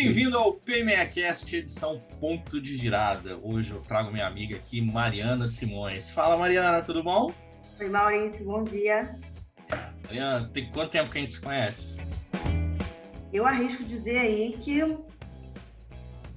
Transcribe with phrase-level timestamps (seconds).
[0.00, 3.36] Bem-vindo ao PMEcast edição Ponto de Girada.
[3.42, 6.08] Hoje eu trago minha amiga aqui, Mariana Simões.
[6.08, 7.34] Fala, Mariana, tudo bom?
[7.80, 9.12] Oi, Maurício, bom dia.
[10.06, 12.00] Mariana, tem quanto tempo que a gente se conhece?
[13.32, 14.84] Eu arrisco dizer aí que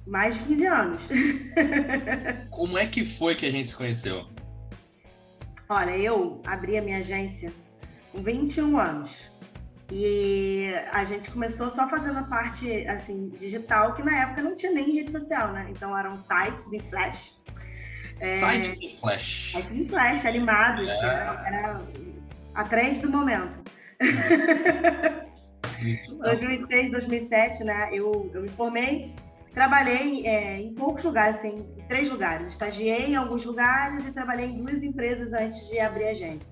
[0.08, 1.00] mais de 15 anos.
[2.50, 4.26] Como é que foi que a gente se conheceu?
[5.68, 7.52] Olha, eu abri a minha agência
[8.10, 9.31] com 21 anos.
[9.94, 14.72] E a gente começou só fazendo a parte assim digital, que na época não tinha
[14.72, 15.66] nem rede social, né?
[15.68, 17.38] Então eram sites em flash.
[18.18, 19.52] Sites é, em flash.
[19.54, 20.88] Sites em flash, animados.
[20.88, 20.96] É.
[20.96, 21.82] Era, era
[22.54, 23.70] a trend do momento.
[25.84, 27.90] Isso 2006, 2007, né?
[27.92, 29.14] Eu, eu me formei,
[29.52, 32.48] trabalhei é, em poucos lugares, assim, em três lugares.
[32.48, 36.51] Estagiei em alguns lugares e trabalhei em duas empresas antes de abrir a agência.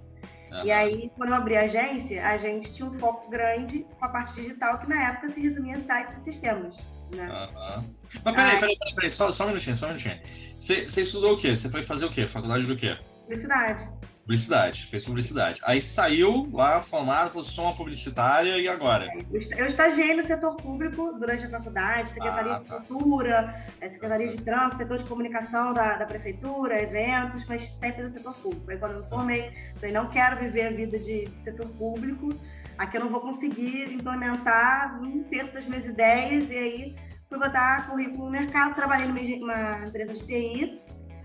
[0.51, 0.65] Uhum.
[0.65, 4.09] E aí, quando eu abri a agência, a gente tinha um foco grande com a
[4.09, 6.77] parte digital, que na época se resumia em sites e sistemas.
[7.15, 7.29] Né?
[7.29, 7.95] Uhum.
[8.25, 10.19] Mas peraí, peraí, peraí, peraí, só, só um minutinho, só um minutinho.
[10.59, 11.55] Você, você estudou o quê?
[11.55, 12.27] Você foi fazer o quê?
[12.27, 12.97] Faculdade do quê?
[13.23, 13.89] Publicidade.
[14.31, 15.61] Publicidade, fez publicidade.
[15.65, 19.09] Aí saiu lá formado, falou, sou uma publicitária, e agora?
[19.29, 22.79] Eu estagiei no setor público durante a faculdade, Secretaria ah, tá.
[22.79, 28.05] de Cultura, é, Secretaria de Trânsito, setor de comunicação da, da Prefeitura, eventos, mas sempre
[28.05, 28.71] no setor público.
[28.71, 32.33] Aí quando eu me formei, falei, não quero viver a vida de, de setor público,
[32.79, 36.97] aqui eu não vou conseguir implementar um terço das minhas ideias, e aí
[37.29, 40.81] fui botar currículo no mercado, trabalhei numa empresa de TI,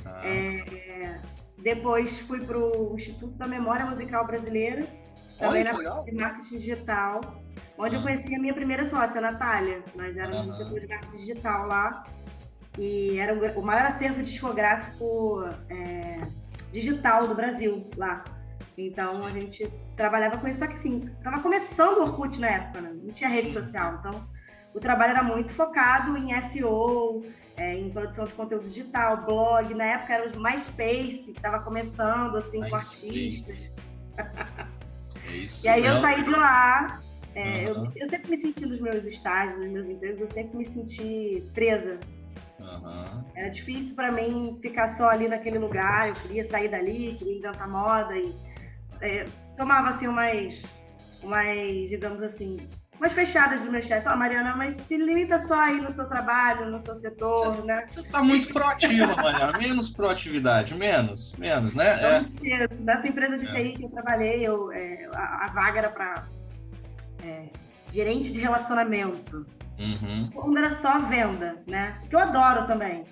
[0.07, 0.21] ah.
[0.25, 1.21] é,
[1.65, 4.85] depois fui para o Instituto da Memória Musical Brasileira,
[5.39, 7.21] também na parte de marketing digital,
[7.75, 8.03] onde eu ah.
[8.03, 9.83] conheci a minha primeira sócia, a Natália.
[9.95, 12.03] Nós éramos no setor de marketing digital lá.
[12.77, 16.21] E era o maior acervo discográfico é,
[16.71, 18.23] digital do Brasil lá.
[18.77, 19.25] Então Sim.
[19.25, 22.95] a gente trabalhava com isso, só que assim, tava começando o Orkut na época, né?
[23.01, 23.95] não tinha rede social.
[23.99, 24.23] Então
[24.71, 27.23] o trabalho era muito focado em SEO,
[27.57, 29.73] é, em produção de conteúdo digital, blog.
[29.73, 33.71] Na época era o MySpace, que estava começando, assim, My com artistas.
[35.27, 37.01] É isso e aí eu saí de lá.
[37.33, 37.85] É, uhum.
[37.85, 41.43] eu, eu, sempre me senti nos meus estágios, nos meus empregos, eu sempre me senti
[41.53, 41.99] presa.
[42.59, 43.23] Uhum.
[43.35, 46.09] Era difícil para mim ficar só ali naquele lugar.
[46.09, 48.33] Eu queria sair dali, queria inventar moda e
[49.01, 49.25] é,
[49.57, 50.63] tomava assim umas,
[51.21, 52.57] umas, digamos assim,
[52.99, 54.07] umas fechadas do meu chefe.
[54.07, 57.67] Ó, oh, Mariana, mas se limita só aí no seu trabalho, no seu setor, você,
[57.67, 57.85] né?
[57.87, 59.57] Você tá muito proativa, Mariana.
[59.57, 62.23] Menos proatividade, menos, menos, né?
[62.43, 62.67] é.
[62.79, 63.51] Nessa empresa de é.
[63.51, 66.23] TI que eu trabalhei, eu, é, a, a, vaga era para
[67.23, 67.45] é,
[67.91, 69.45] gerente de relacionamento.
[69.77, 70.29] Uhum.
[70.33, 71.99] Quando era só venda, né?
[72.09, 73.03] Que eu adoro também.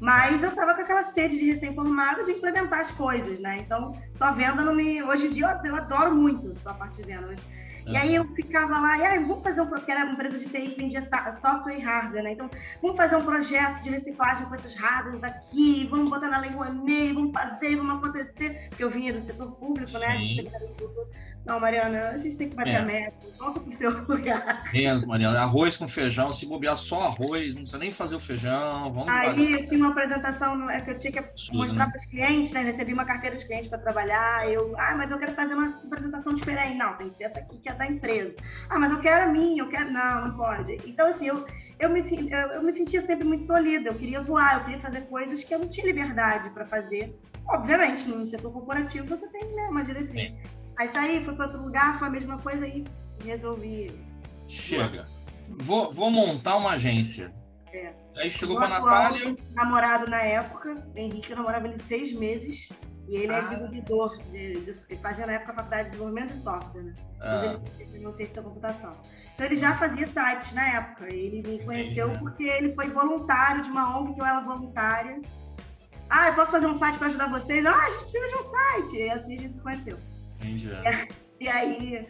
[0.00, 3.58] Mas eu tava com aquela sede de recém-formado de implementar as coisas, né?
[3.60, 5.02] Então, só venda não me.
[5.02, 7.40] Hoje em dia eu, eu adoro muito só a parte de venda, mas
[7.86, 10.46] e aí eu ficava lá, e aí, vamos fazer um porque era uma empresa de
[10.46, 12.32] TI que vendia software e hardware, né?
[12.32, 12.50] Então,
[12.80, 17.12] vamos fazer um projeto de reciclagem com esses hardwares daqui, vamos botar na Lei Rouanet,
[17.12, 18.68] vamos fazer, vamos acontecer.
[18.70, 20.18] Porque eu vinha do setor público, né?
[21.46, 22.76] Não, Mariana, a gente tem que bater é.
[22.76, 24.64] a meta, volta pro seu lugar.
[24.72, 25.40] Menos, Mariana.
[25.40, 29.52] Arroz com feijão, se bobear só arroz, não precisa nem fazer o feijão, vamos Aí
[29.52, 31.90] eu tinha uma apresentação é que eu tinha que Absurdo, mostrar né?
[31.90, 32.62] para os clientes, né?
[32.62, 34.50] Recebi uma carteira de clientes para trabalhar.
[34.50, 36.78] Eu, ah, mas eu quero fazer uma apresentação diferente.
[36.78, 38.34] Não, tem que ser essa aqui que é da empresa.
[38.70, 39.90] Ah, mas eu quero a minha, eu quero.
[39.92, 40.78] Não, não pode.
[40.86, 41.44] Então, assim, eu,
[41.78, 43.90] eu, me, eu, eu me sentia sempre muito tolhida.
[43.90, 47.14] Eu queria voar, eu queria fazer coisas que eu não tinha liberdade para fazer.
[47.46, 50.32] Obviamente, no setor corporativo você tem né, uma diretriz.
[50.76, 52.84] Aí saí, fui para outro lugar, foi a mesma coisa e
[53.24, 53.98] resolvi.
[54.48, 55.08] Chega.
[55.48, 57.32] Vou, vou montar uma agência.
[57.72, 57.92] É.
[58.16, 59.36] Aí chegou para Natália.
[59.52, 62.70] namorado na época, Henrique, eu namorava ele seis meses.
[63.08, 63.38] E ele é ah.
[63.38, 66.94] é desenvolvedor, de, de, de, fazia na época a faculdade de desenvolvimento de software, né?
[67.20, 67.60] Ah.
[67.78, 68.96] Ele, não sei se da computação.
[69.34, 71.12] Então ele já fazia sites na época.
[71.12, 72.20] Ele me conheceu Entendi.
[72.20, 75.20] porque ele foi voluntário de uma ONG que eu era voluntária.
[76.08, 77.66] Ah, eu posso fazer um site para ajudar vocês?
[77.66, 78.96] Ah, a gente precisa de um site.
[78.96, 79.98] E assim a gente se conheceu.
[80.44, 80.70] Entendi.
[81.40, 82.08] E, e aí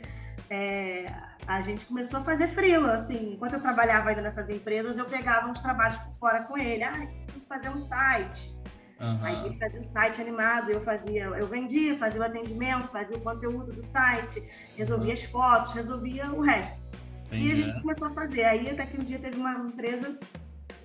[0.51, 1.07] é,
[1.47, 3.35] a gente começou a fazer freela, assim.
[3.35, 6.83] Enquanto eu trabalhava ainda nessas empresas, eu pegava uns trabalhos por fora com ele.
[6.83, 8.55] Ah, preciso fazer um site.
[9.01, 9.19] Uhum.
[9.23, 13.21] Aí ele fazia o site animado, eu fazia, eu vendia, fazia o atendimento, fazia o
[13.21, 15.13] conteúdo do site, resolvia uhum.
[15.13, 16.81] as fotos, resolvia o resto.
[17.27, 17.49] Entendi.
[17.49, 18.45] E a gente começou a fazer.
[18.45, 20.19] Aí até que um dia teve uma empresa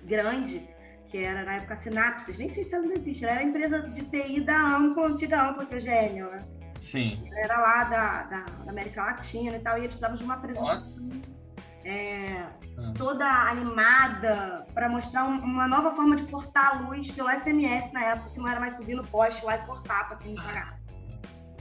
[0.04, 0.62] grande,
[1.08, 3.80] que era na época Sinapses, nem sei se ela ainda existe, ela era a empresa
[3.80, 6.40] de TI da Ampla, antiga Ampla, que é Enel, né?
[6.80, 7.22] Sim.
[7.34, 11.08] Era lá da, da, da, América Latina e tal, e eles precisavam de uma apresentação
[11.84, 12.42] é,
[12.78, 12.92] ah.
[12.96, 18.04] toda animada para mostrar um, uma nova forma de cortar a luz pelo SMS na
[18.04, 20.80] época, que não era mais subir no poste lá e cortar para quem pagar.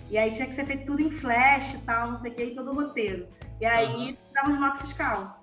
[0.10, 2.44] E aí tinha que ser feito tudo em flash e tal, não sei o que,
[2.44, 3.28] e todo o roteiro.
[3.60, 4.14] E aí uhum.
[4.14, 5.39] precisávamos de nota fiscal.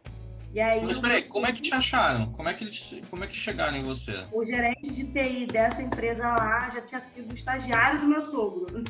[0.56, 2.32] E aí, Mas peraí, como é que te acharam?
[2.32, 4.24] Como é que, eles, como é que chegaram em você?
[4.32, 8.82] O gerente de TI dessa empresa lá já tinha sido estagiário do meu sogro.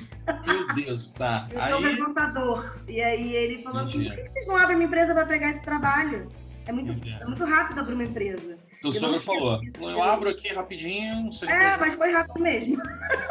[0.47, 1.49] Meu Deus, tá.
[1.51, 1.97] Eu sou aí...
[1.97, 2.79] contador.
[2.87, 4.07] E aí ele falou Entendi.
[4.07, 6.31] assim, por que vocês não abrem uma empresa para pegar esse trabalho?
[6.67, 8.57] É muito, é muito rápido abrir uma empresa.
[8.85, 12.81] O sogro falou, eu abro aqui rapidinho, não sei É, mas foi rápido mesmo.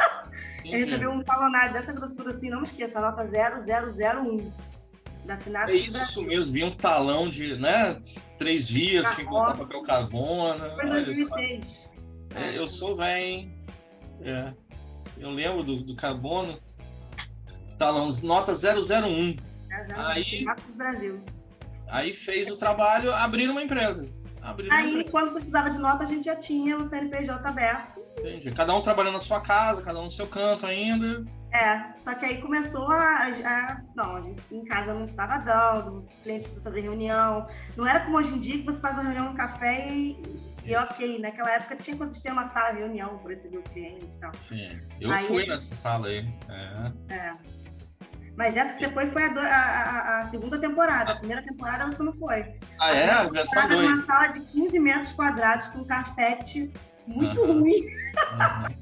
[0.62, 4.52] Ele recebeu um talonário dessa grossura assim, não me esqueça, nota 0001
[5.26, 5.74] da Sinatra.
[5.74, 7.98] É isso, isso mesmo, vi um talão de, né,
[8.38, 10.58] três vias, tinha que botar papel carbono.
[10.76, 11.88] Foi 2006.
[12.34, 13.50] É, eu sou velho,
[14.22, 14.52] é.
[15.18, 16.58] Eu lembro do, do carbono.
[17.78, 19.36] Talão, nota 001.
[19.70, 20.44] É, aí,
[20.74, 21.20] Brasil.
[21.88, 24.08] aí fez o trabalho, abrindo uma empresa.
[24.40, 28.00] Abrindo aí, quando precisava de nota, a gente já tinha o CNPJ aberto.
[28.18, 28.50] Entendi.
[28.52, 31.24] Cada um trabalhando na sua casa, cada um no seu canto ainda.
[31.52, 33.28] É, só que aí começou a.
[33.28, 37.46] a não, a gente em casa não estava dando, o cliente precisa fazer reunião.
[37.76, 40.20] Não era como hoje em dia que você faz uma reunião no café e,
[40.64, 44.04] e ok, naquela época tinha que ter uma sala de reunião para receber o cliente
[44.04, 44.34] e tal.
[44.34, 46.28] Sim, eu aí, fui nessa sala aí.
[46.48, 47.14] É.
[47.14, 47.34] é.
[48.36, 51.12] Mas essa que você foi foi a, a, a, segunda temporada.
[51.12, 52.54] A primeira temporada você não foi.
[52.78, 53.10] Ah, é?
[53.10, 53.86] A versão 2.
[53.86, 56.70] uma sala de 15 metros quadrados com carpete
[57.06, 57.60] muito uhum.
[57.60, 57.86] ruim.
[57.86, 58.76] Uhum.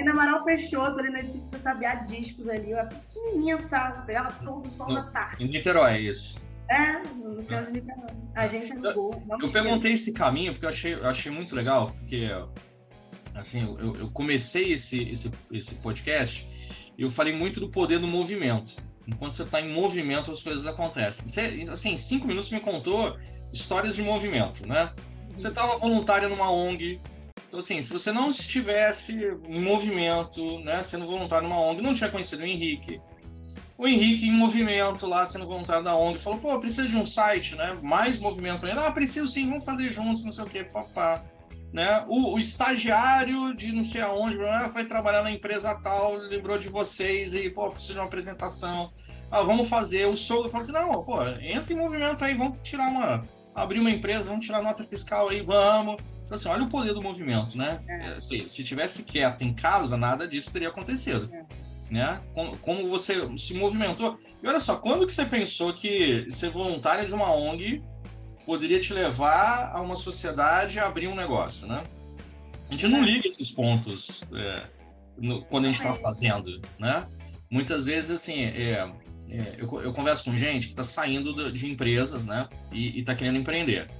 [0.00, 4.32] Aí na Amaral Peixoto, ali no edifício do Sabiá Discos ali, ó, pequenininha sala, pegava
[4.42, 5.44] todo o sol da tarde.
[5.44, 6.40] Em Niterói, é isso?
[6.70, 8.10] É, no céu de Niterói.
[8.34, 9.22] A gente alugou.
[9.28, 12.28] Eu, eu perguntei esse caminho porque eu achei, eu achei muito legal, porque
[13.34, 16.48] assim, eu, eu comecei esse, esse, esse podcast
[16.96, 18.76] e eu falei muito do poder do movimento.
[19.06, 21.28] Enquanto você está em movimento, as coisas acontecem.
[21.28, 23.18] Você, assim, cinco minutos me contou
[23.52, 24.94] histórias de movimento, né?
[25.36, 26.98] Você estava voluntária numa ONG,
[27.50, 32.08] então, assim, se você não estivesse em movimento, né, sendo voluntário numa ONG, não tinha
[32.08, 33.02] conhecido o Henrique.
[33.76, 37.56] O Henrique em movimento lá, sendo voluntário da ONG, falou, pô, precisa de um site,
[37.56, 37.76] né?
[37.82, 38.86] Mais movimento ainda.
[38.86, 41.24] Ah, preciso sim, vamos fazer juntos, não sei o quê, papá.
[41.72, 42.04] Né?
[42.06, 44.36] O, o estagiário de não sei aonde,
[44.72, 48.92] foi trabalhar na empresa tal, lembrou de vocês e, pô, precisa de uma apresentação.
[49.28, 50.06] Ah, vamos fazer.
[50.06, 53.24] O sogro falou que não, pô, entra em movimento aí, vamos tirar uma.
[53.56, 55.96] abrir uma empresa, vamos tirar nota fiscal aí, vamos.
[56.30, 57.80] Então, assim, olha o poder do movimento, né?
[57.88, 58.06] É.
[58.10, 61.28] Assim, se tivesse quieto em casa, nada disso teria acontecido.
[61.34, 61.44] É.
[61.90, 62.20] Né?
[62.32, 64.16] Como, como, você se movimentou.
[64.40, 67.82] E olha só, quando que você pensou que ser voluntário de uma ONG
[68.46, 71.82] poderia te levar a uma sociedade a abrir um negócio, né?
[72.68, 74.62] A gente não liga esses pontos é,
[75.18, 77.08] no, quando a gente está fazendo, né?
[77.50, 78.88] Muitas vezes, assim, é,
[79.28, 82.48] é, eu, eu, converso com gente que está saindo de empresas, né?
[82.70, 83.90] E está querendo empreender.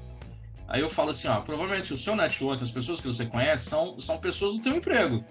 [0.70, 3.98] Aí eu falo assim, ó, provavelmente o seu network, as pessoas que você conhece, são,
[3.98, 5.24] são pessoas do teu emprego.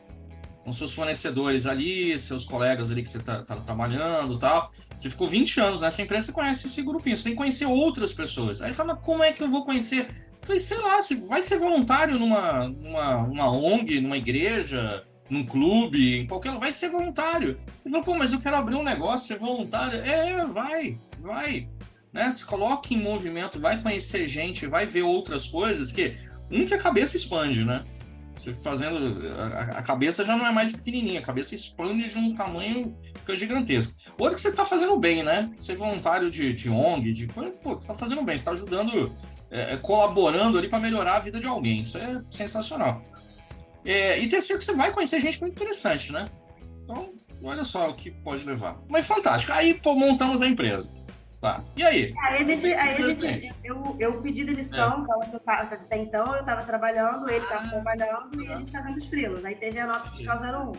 [0.66, 4.70] São seus fornecedores ali, seus colegas ali que você está tá trabalhando tal.
[4.98, 8.12] Você ficou 20 anos nessa empresa, você conhece esse grupinho, você tem que conhecer outras
[8.12, 8.62] pessoas.
[8.62, 10.08] Aí fala, como é que eu vou conhecer?
[10.42, 15.46] Eu falei, sei lá, você vai ser voluntário numa, numa, numa ONG, numa igreja, num
[15.46, 17.58] clube, em qualquer lugar, vai ser voluntário.
[17.86, 20.02] Ele falou, pô, mas eu quero abrir um negócio, ser voluntário.
[20.02, 21.70] É, vai, vai
[22.14, 22.30] né?
[22.32, 26.18] Se coloque em movimento, vai conhecer gente, vai ver outras coisas que
[26.52, 27.86] um que a cabeça expande, né?
[28.36, 32.34] Você fazendo a, a cabeça já não é mais pequenininha, a cabeça expande de um
[32.34, 34.00] tamanho fica gigantesco.
[34.18, 35.52] Outro que você está fazendo bem, né?
[35.60, 39.14] Ser voluntário de, de ONG, de pô, você está fazendo bem, está ajudando,
[39.52, 41.82] é, é, colaborando ali para melhorar a vida de alguém.
[41.82, 43.04] Isso é sensacional.
[43.84, 46.26] É, e terceiro que você vai conhecer gente muito interessante, né?
[46.84, 47.10] Então,
[47.44, 48.80] olha só o que pode levar.
[48.88, 49.52] Mas fantástico.
[49.52, 50.99] Aí pô, montamos a empresa.
[51.42, 51.64] Tá.
[51.76, 52.14] E aí?
[52.20, 55.26] Aí a gente, aí a gente eu, eu pedi demissão, é.
[55.26, 57.70] então, até então eu estava trabalhando, ele estava ah.
[57.70, 59.46] trabalhando e a gente fazendo os frilos.
[59.46, 60.50] Aí teve a nota fiscal 01.
[60.50, 60.76] Uhum.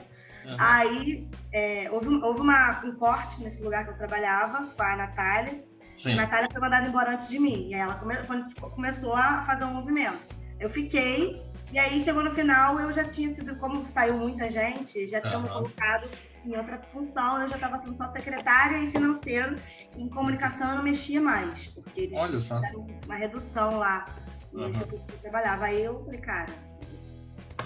[0.59, 5.55] Aí é, houve, houve uma, um corte nesse lugar que eu trabalhava com a Natália.
[5.95, 6.12] Sim.
[6.12, 7.69] A Natália foi mandada embora antes de mim.
[7.69, 8.14] E aí ela come,
[8.59, 10.21] começou a fazer um movimento.
[10.59, 15.07] Eu fiquei, e aí chegou no final, eu já tinha sido, como saiu muita gente,
[15.09, 15.43] já uhum.
[15.49, 16.07] colocado
[16.45, 19.57] em outra função, eu já estava sendo só secretária e financeiro.
[19.97, 22.57] Em comunicação eu não mexia mais, porque eles Olha só.
[22.57, 24.07] fizeram uma redução lá
[24.53, 24.73] no uhum.
[24.73, 25.67] que eu trabalhava.
[25.67, 26.53] Aí eu falei, cara,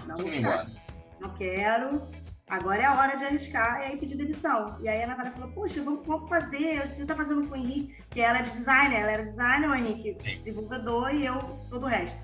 [0.07, 0.71] não, quero,
[1.21, 2.03] não quero,
[2.49, 4.77] agora é a hora de arriscar, e aí pedi demissão.
[4.81, 7.97] E aí a Natália falou, poxa, vamos, vamos fazer, você está fazendo com o Henrique,
[8.11, 10.13] que ela é de designer, ela era designer, o Henrique
[10.43, 11.39] divulgador e eu
[11.71, 12.19] todo o resto.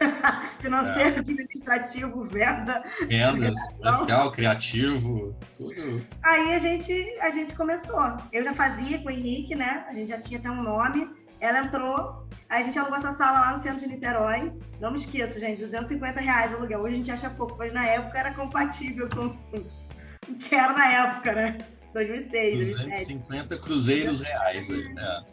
[0.60, 1.18] Financeiro, é.
[1.18, 2.82] administrativo, venda.
[3.06, 6.04] Vendas, comercial, criativo, tudo.
[6.22, 8.16] Aí a gente, a gente começou.
[8.32, 9.84] Eu já fazia com o Henrique, né?
[9.88, 11.08] A gente já tinha até um nome.
[11.40, 14.52] Ela entrou, a gente alugou essa sala lá no centro de Niterói.
[14.80, 16.80] Não me esqueço, gente, 250 reais o aluguel.
[16.80, 19.26] Hoje a gente acha pouco, mas na época era compatível com
[20.30, 21.58] o que era na época, né?
[21.92, 23.62] 2006, 250 2007.
[23.62, 25.24] cruzeiros reais aí, né?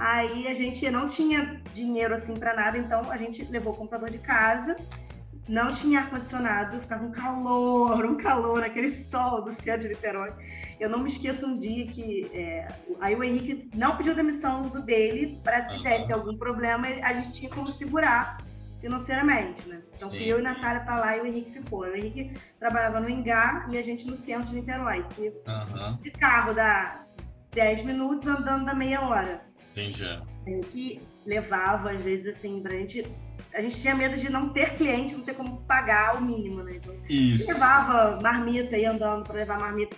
[0.00, 4.08] Aí a gente não tinha dinheiro assim para nada, então a gente levou o computador
[4.08, 4.74] de casa,
[5.46, 10.32] não tinha ar-condicionado, ficava um calor, um calor, aquele sol do céu de Niterói.
[10.80, 12.66] Eu não me esqueço um dia que é,
[12.98, 17.34] aí o Henrique não pediu demissão do dele para se desse algum problema, a gente
[17.34, 18.38] tinha como segurar
[18.80, 19.82] financeiramente, né?
[19.94, 20.16] Então Sim.
[20.16, 21.80] eu e Natália para lá e o Henrique ficou.
[21.80, 25.96] O Henrique trabalhava no Engar e a gente no centro de Niterói, que uhum.
[26.00, 27.04] de carro dá
[27.52, 29.49] 10 minutos andando da meia hora.
[29.80, 30.04] Entendi.
[30.46, 33.06] É, que levava, às vezes, assim, pra gente.
[33.54, 36.76] A gente tinha medo de não ter cliente, não ter como pagar o mínimo, né?
[36.76, 37.52] Então, Isso.
[37.52, 39.96] levava marmita, ia andando para levar marmita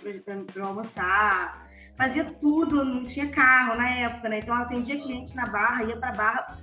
[0.51, 1.67] para almoçar.
[1.95, 4.39] Fazia tudo, não tinha carro na época, né?
[4.39, 6.57] Então, eu atendia cliente na barra, ia pra barra.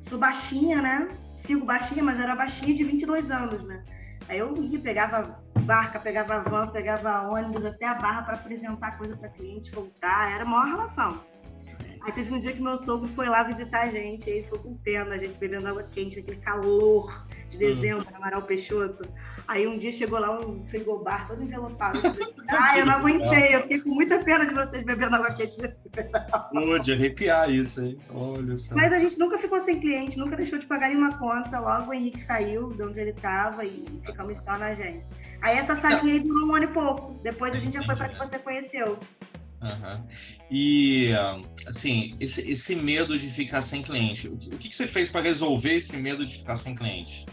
[0.00, 1.08] Sou baixinha, né?
[1.34, 3.84] Sigo baixinha, mas era baixinha de 22 anos, né?
[4.28, 9.16] Aí eu ia, pegava barca, pegava van, pegava ônibus até a barra para apresentar coisa
[9.16, 10.32] para cliente, voltar.
[10.32, 11.20] Era a maior relação.
[12.02, 14.74] Aí teve um dia que meu sogro foi lá visitar a gente, aí ficou com
[14.76, 17.58] pena, a gente bebendo água quente, aquele calor de hum.
[17.58, 18.16] dezembro, hum.
[18.16, 19.08] Amaral Peixoto.
[19.46, 22.00] Aí um dia chegou lá um frigobar todo envelopado.
[22.48, 25.88] ah, eu não aguentei, eu fiquei com muita pena de vocês bebendo água quente nesse
[25.88, 26.24] verão.
[26.52, 27.98] Pô, de arrepiar isso, hein?
[28.14, 28.74] Olha só.
[28.74, 31.58] Mas a gente nunca ficou sem cliente, nunca deixou de pagar nenhuma conta.
[31.58, 35.04] Logo o Henrique saiu de onde ele estava e ficamos só na gente.
[35.40, 37.14] Aí essa salinha aí durou um ano e pouco.
[37.22, 38.98] Depois a gente já foi para que você conheceu.
[39.60, 40.06] Uhum.
[40.50, 41.10] E,
[41.66, 45.20] assim, esse, esse, medo de ficar sem cliente, o que, o que você fez para
[45.20, 47.26] resolver esse medo de ficar sem cliente?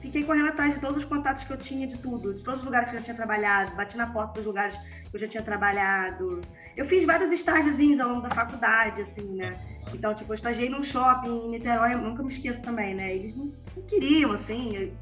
[0.00, 2.66] Fiquei correndo atrás de todos os contatos que eu tinha, de tudo, de todos os
[2.66, 4.76] lugares que eu já tinha trabalhado, bati na porta dos lugares
[5.10, 6.40] que eu já tinha trabalhado.
[6.76, 9.56] Eu fiz vários estágiozinhos ao longo da faculdade, assim, né?
[9.94, 13.14] Então, tipo, eu estagiei num shopping em Niterói, nunca me esqueço também, né?
[13.14, 14.92] Eles não, não queriam, assim,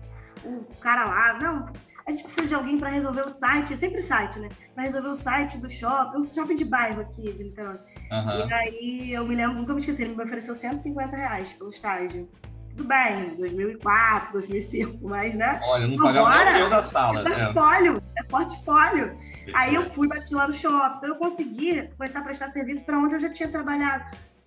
[0.44, 1.72] o cara lá, não,
[2.06, 4.48] a gente precisa de alguém para resolver o site, é sempre site, né?
[4.74, 7.78] Para resolver o site do shopping, um shopping de bairro aqui de Niterói.
[8.10, 8.48] Uhum.
[8.48, 12.28] E aí eu me lembro, nunca me esqueci, ele me ofereceu 150 reais pelo estágio.
[12.70, 15.60] Tudo bem, 2004, 2005, mas né?
[15.62, 17.20] Olha, não pagava nem o da sala.
[17.20, 19.16] É portfólio, é, é portfólio.
[19.54, 22.98] Aí eu fui, bati lá no shopping, então eu consegui começar a prestar serviço para
[22.98, 24.04] onde eu já tinha trabalhado.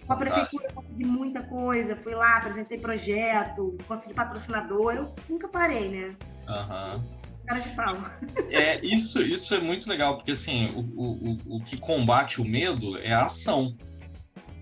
[0.07, 5.47] Com a prefeitura eu consegui muita coisa, fui lá, apresentei projeto, consegui patrocinador, eu nunca
[5.47, 6.15] parei, né?
[6.47, 6.95] Aham.
[6.95, 7.95] Uhum cara de pau.
[8.49, 12.97] É, isso, isso é muito legal, porque assim, o, o, o que combate o medo
[12.97, 13.75] é a ação.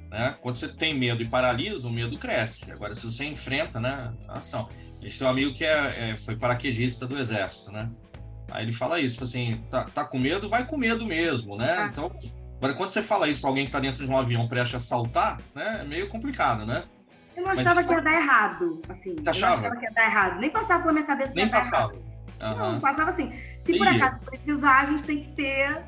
[0.09, 0.35] Né?
[0.41, 2.71] Quando você tem medo e paralisa, o medo cresce.
[2.71, 4.69] Agora, se você enfrenta, né, a ação.
[4.99, 7.89] A gente tem um amigo que é, é, foi paraquedista do exército, né?
[8.51, 11.75] Aí ele fala isso, assim, tá, tá com medo, vai com medo mesmo, né?
[11.77, 11.89] Ah.
[11.91, 12.15] Então,
[12.57, 14.79] agora quando você fala isso para alguém que tá dentro de um avião prestes a
[14.79, 16.83] saltar, né, é meio complicado, né?
[17.35, 19.15] Eu não achava Mas, que ia dar errado, assim.
[19.25, 19.55] Achava?
[19.55, 20.39] Eu não achava que ia dar errado.
[20.39, 21.95] Nem passava pela minha cabeça Nem passava.
[22.41, 22.57] Uhum.
[22.57, 23.31] Não, passava assim.
[23.63, 25.83] Se por acaso precisar, a gente tem que ter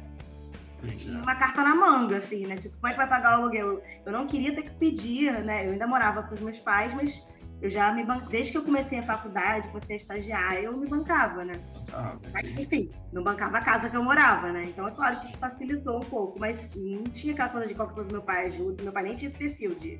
[1.09, 2.57] uma carta na manga, assim, né?
[2.57, 3.81] Tipo, como é que vai pagar o aluguel?
[4.05, 5.65] Eu não queria ter que pedir, né?
[5.65, 7.25] Eu ainda morava com os meus pais, mas
[7.61, 8.19] eu já me ban...
[8.29, 11.53] desde que eu comecei a faculdade, comecei a estagiar, eu me bancava, né?
[11.91, 14.63] Ah, mas, enfim, não bancava a casa que eu morava, né?
[14.67, 17.95] Então é claro que isso facilitou um pouco, mas não tinha aquela coisa de qualquer
[17.95, 19.99] coisa meu pai ajuda, meu pai nem tinha esse perfil de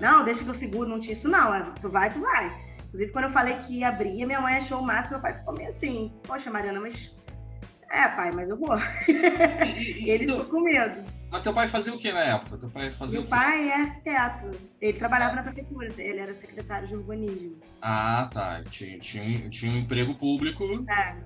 [0.00, 1.54] não, deixa que eu seguro, não tinha isso, não.
[1.54, 2.52] É, tu vai, tu vai.
[2.94, 5.52] Inclusive, quando eu falei que ia abrir, minha mãe achou o máximo, meu pai ficou
[5.52, 7.12] meio assim, poxa, Mariana, mas.
[7.90, 8.76] É, pai, mas eu vou.
[9.08, 11.02] E, e, ele ficou com medo.
[11.28, 12.56] Mas teu pai fazia o que na época?
[12.56, 14.50] Teu pai fazia Meu pai é arquiteto.
[14.80, 15.36] Ele trabalhava ah.
[15.36, 17.56] na prefeitura, ele era secretário de urbanismo.
[17.82, 18.62] Ah, tá.
[18.70, 20.64] Tinha, tinha, tinha um emprego público.
[20.88, 21.16] É.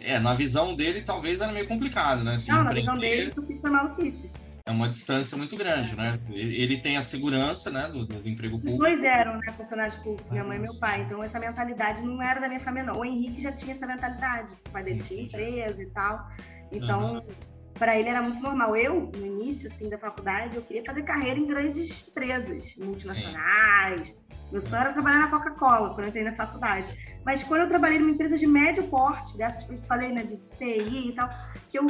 [0.00, 2.36] É, na visão dele talvez era meio complicado, né?
[2.36, 4.30] Assim, Não, na visão dele, tu fica maluquice
[4.66, 6.18] é uma distância muito grande, né?
[6.30, 8.72] Ele tem a segurança, né, do, do emprego público.
[8.72, 11.02] Os dois eram, né, funcionários públicos, minha mãe e meu pai.
[11.02, 13.00] Então essa mentalidade não era da minha família, não.
[13.00, 14.54] O Henrique já tinha essa mentalidade.
[14.66, 16.28] O pai dele tinha empresa e tal.
[16.72, 17.26] Então, uhum.
[17.74, 18.74] para ele era muito normal.
[18.74, 24.08] Eu, no início, assim, da faculdade, eu queria fazer carreira em grandes empresas, multinacionais.
[24.08, 24.16] Sim.
[24.50, 27.18] Meu sonho era trabalhar na Coca-Cola, quando eu entrei na faculdade.
[27.22, 30.38] Mas quando eu trabalhei numa empresa de médio porte, dessas que eu falei, né, de
[30.38, 31.28] TI e tal,
[31.70, 31.86] que eu,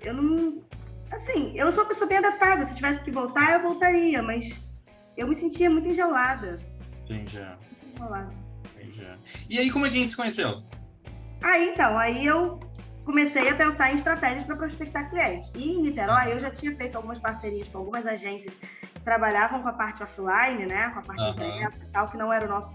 [0.00, 0.62] eu não
[1.10, 2.64] Assim, eu sou uma pessoa bem adaptável.
[2.64, 4.68] Se tivesse que voltar, eu voltaria, mas
[5.16, 6.58] eu me sentia muito engelada.
[7.04, 7.40] Entendi.
[7.94, 8.32] Engelada.
[8.76, 9.06] Entendi.
[9.48, 10.62] E aí, como é que a gente se conheceu?
[11.42, 12.60] Aí, então, aí eu
[13.04, 15.50] comecei a pensar em estratégias para prospectar clientes.
[15.54, 19.68] E em Niterói, eu já tinha feito algumas parcerias com algumas agências que trabalhavam com
[19.68, 21.30] a parte offline, né, com a parte uhum.
[21.30, 22.74] impressa e tal, que não era o nosso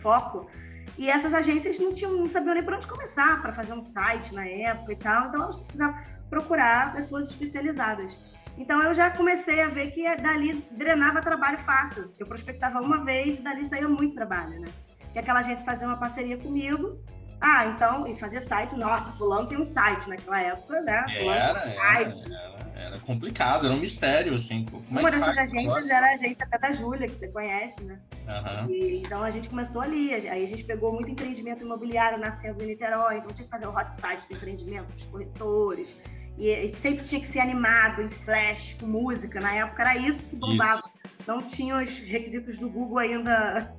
[0.00, 0.48] foco.
[0.96, 4.32] E essas agências não tinham, não sabiam nem por onde começar para fazer um site
[4.34, 5.28] na época e tal.
[5.28, 6.00] Então elas precisavam
[6.32, 8.16] procurar pessoas especializadas.
[8.56, 12.10] Então eu já comecei a ver que dali drenava trabalho fácil.
[12.18, 14.68] Eu prospectava uma vez e dali saía muito trabalho, né?
[15.12, 16.98] Que aquela agência fazia uma parceria comigo.
[17.38, 18.74] Ah, então, e fazia site.
[18.76, 21.04] Nossa, fulano tem um site naquela época, né?
[21.18, 22.32] Fulano era, site.
[22.32, 24.64] Era, era, era complicado, era um mistério, assim.
[24.64, 27.98] Como Uma é dessas agências era a agência até da Júlia, que você conhece, né?
[28.28, 28.70] Uhum.
[28.70, 32.68] E, então a gente começou ali, aí a gente pegou muito empreendimento imobiliário nascendo em
[32.68, 35.96] Niterói, então tinha que fazer o hot site do empreendimento, dos corretores,
[36.38, 40.28] e, e, sempre tinha que ser animado, em flash, com música, na época era isso
[40.28, 40.80] que bombava.
[40.80, 40.94] Isso.
[41.26, 43.74] Não tinha os requisitos do Google ainda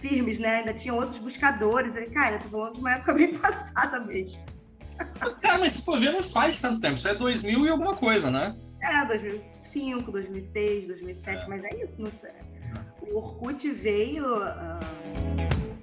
[0.00, 0.58] firmes, né?
[0.58, 1.94] Ainda tinha outros buscadores.
[1.96, 4.38] E, cara, eu tô falando de uma época bem passada mesmo.
[5.40, 6.96] Cara, mas se for ver, não faz tanto tempo.
[6.96, 8.54] Isso é 2000 e alguma coisa, né?
[8.80, 11.48] É, 2005, 2006, 2007, é.
[11.48, 12.00] mas é isso.
[12.00, 12.30] Não sei.
[13.10, 14.36] O Orkut veio.
[14.36, 15.81] Uh,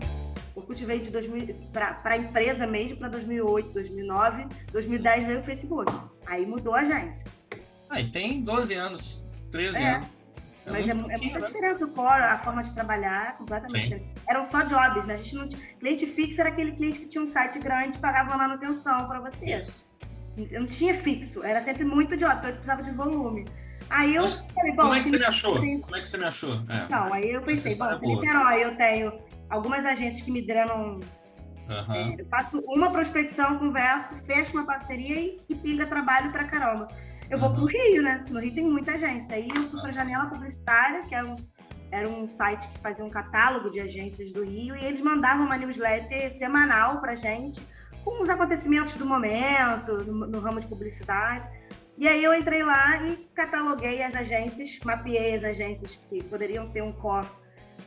[0.70, 5.92] Orkut veio de 2000 para a empresa mesmo para 2008, 2009, 2010 veio o Facebook.
[6.28, 7.26] Aí mudou a agência.
[7.90, 9.96] Aí ah, tem 12 anos, 13 é.
[9.96, 10.20] anos.
[10.68, 11.48] É mas é, é, muita né?
[11.48, 14.14] diferença o core, a forma de trabalhar, completamente diferente.
[14.28, 15.16] Eram só jobs, né?
[15.16, 15.62] A gente não tinha...
[15.80, 19.66] Cliente fixo era aquele cliente que tinha um site grande e pagava manutenção para você.
[20.52, 23.46] Eu não tinha fixo, era sempre muito job, então eu precisava de volume.
[23.90, 24.82] Aí eu Mas, falei, bom.
[24.84, 25.56] Como é que você me achou?
[25.56, 26.54] Como é que você me achou?
[26.70, 26.84] É.
[26.86, 31.00] Então, aí eu pensei, bom, em Niterói eu tenho algumas agências que me drenam.
[31.70, 32.16] Uhum.
[32.18, 36.88] eu faço uma prospecção, converso, fecho uma parceria e, e pilha trabalho pra caramba.
[37.30, 37.48] Eu uhum.
[37.48, 38.26] vou pro Rio, né?
[38.30, 39.36] No Rio tem muita agência.
[39.36, 41.36] Aí eu fui pra Janela Publicitária, que era um,
[41.92, 45.58] era um site que fazia um catálogo de agências do Rio, e eles mandavam uma
[45.58, 47.62] newsletter semanal pra gente,
[48.04, 51.48] com os acontecimentos do momento, no, no ramo de publicidade.
[52.00, 56.82] E aí eu entrei lá e cataloguei as agências, mapeei as agências que poderiam ter
[56.82, 57.28] um core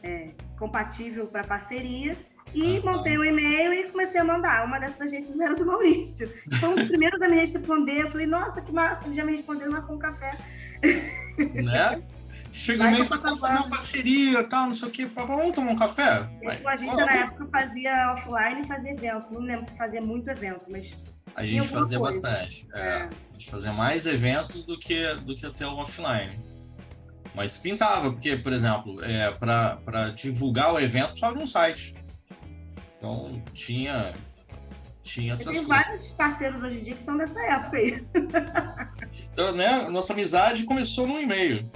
[0.02, 0.30] é,
[0.62, 2.16] compatível para parceria
[2.54, 4.64] e montei um e-mail e comecei a mandar.
[4.64, 6.32] Uma dessas agências era do Maurício.
[6.60, 8.02] Foi um dos primeiros a me responder.
[8.02, 10.38] Eu falei, nossa, que massa, ele já me respondeu lá com um café.
[11.36, 12.02] Né?
[12.52, 16.28] Chega meio para fazer uma parceria, tal, não sei o que, vamos tomar um café?
[16.66, 19.32] a gente na época fazia offline e fazia evento.
[19.32, 20.94] Não lembro se fazia muito evento, mas.
[21.34, 22.20] A gente fazia coisa.
[22.20, 22.68] bastante.
[22.74, 22.80] É.
[22.80, 23.02] É.
[23.04, 26.38] A gente fazia mais eventos do que, do que até o offline.
[27.34, 31.94] Mas pintava, porque, por exemplo, é, para divulgar o evento, só no site.
[32.96, 34.12] Então tinha,
[35.02, 35.86] tinha essas tenho coisas.
[35.86, 38.06] vários parceiros hoje em dia que são dessa época aí.
[39.32, 41.68] então, né, nossa amizade começou num e-mail.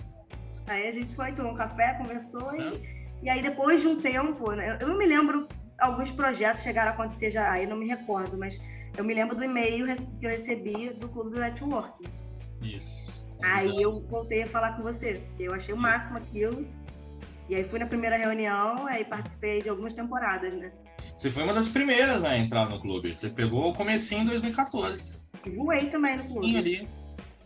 [0.69, 2.69] Aí a gente foi, tomou um café, conversou é.
[2.69, 6.93] e, e aí depois de um tempo, né, eu não me lembro, alguns projetos chegaram
[6.93, 8.61] a acontecer já, aí não me recordo, mas
[8.97, 9.87] eu me lembro do e-mail
[10.21, 12.09] que eu recebi do Clube do Networking.
[12.63, 13.26] Isso.
[13.43, 15.23] Aí eu voltei a falar com você.
[15.39, 16.67] Eu achei o máximo aquilo.
[17.49, 20.73] E aí fui na primeira reunião, aí participei de algumas temporadas, né?
[21.17, 23.15] Você foi uma das primeiras a entrar no clube.
[23.15, 25.23] Você pegou o comecinho em 2014.
[25.55, 26.47] Voei também no clube.
[26.47, 26.89] Sim, ali.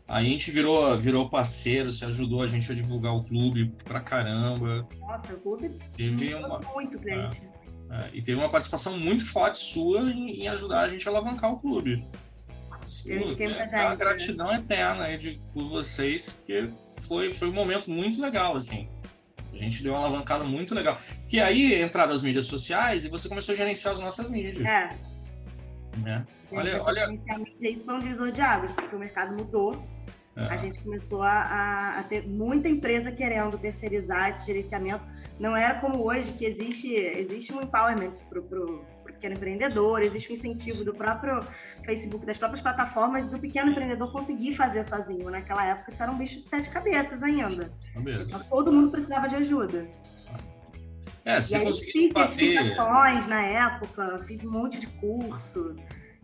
[0.09, 4.00] Aí a gente virou, virou parceiro, você ajudou a gente a divulgar o clube pra
[4.00, 4.88] caramba.
[4.98, 7.40] Nossa, o clube teve uma, muito grande.
[7.90, 11.12] É, é, e teve uma participação muito forte sua em, em ajudar a gente a
[11.12, 12.05] alavancar o clube.
[13.09, 16.71] É, a gratidão eterna aí de, por vocês, porque
[17.03, 18.88] foi, foi um momento muito legal, assim.
[19.53, 20.99] A gente deu uma alavancada muito legal.
[21.29, 24.64] Que aí entraram as mídias sociais e você começou a gerenciar as nossas mídias.
[24.64, 24.90] É.
[26.07, 26.23] É.
[26.53, 27.19] Olha, olha.
[27.61, 29.85] Isso foi um divisor de águas, porque o mercado mudou.
[30.37, 30.45] É.
[30.45, 35.05] A gente começou a, a, ter muita empresa querendo terceirizar esse gerenciamento.
[35.38, 38.38] Não era como hoje, que existe, existe um empowerment para
[39.20, 41.40] pequeno empreendedor, existe um incentivo do próprio
[41.85, 45.30] Facebook, das próprias plataformas, do pequeno empreendedor conseguir fazer sozinho.
[45.30, 47.70] Naquela época, isso era um bicho de sete cabeças ainda.
[47.94, 49.87] Então, todo mundo precisava de ajuda.
[51.24, 52.74] É, se você fiz bater...
[53.28, 55.76] na época, fiz um monte de curso.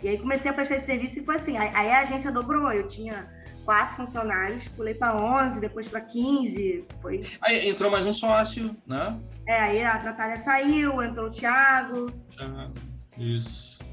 [0.02, 1.58] E aí comecei a prestar esse serviço e foi assim.
[1.58, 2.72] Aí a agência dobrou.
[2.72, 3.30] Eu tinha
[3.66, 6.84] quatro funcionários, pulei para 11, depois para 15.
[7.02, 7.26] Foi...
[7.42, 9.18] Aí entrou mais um sócio, né?
[9.46, 12.06] É, aí a Natália saiu, entrou o Thiago.
[12.38, 12.70] Ah,
[13.18, 13.84] isso.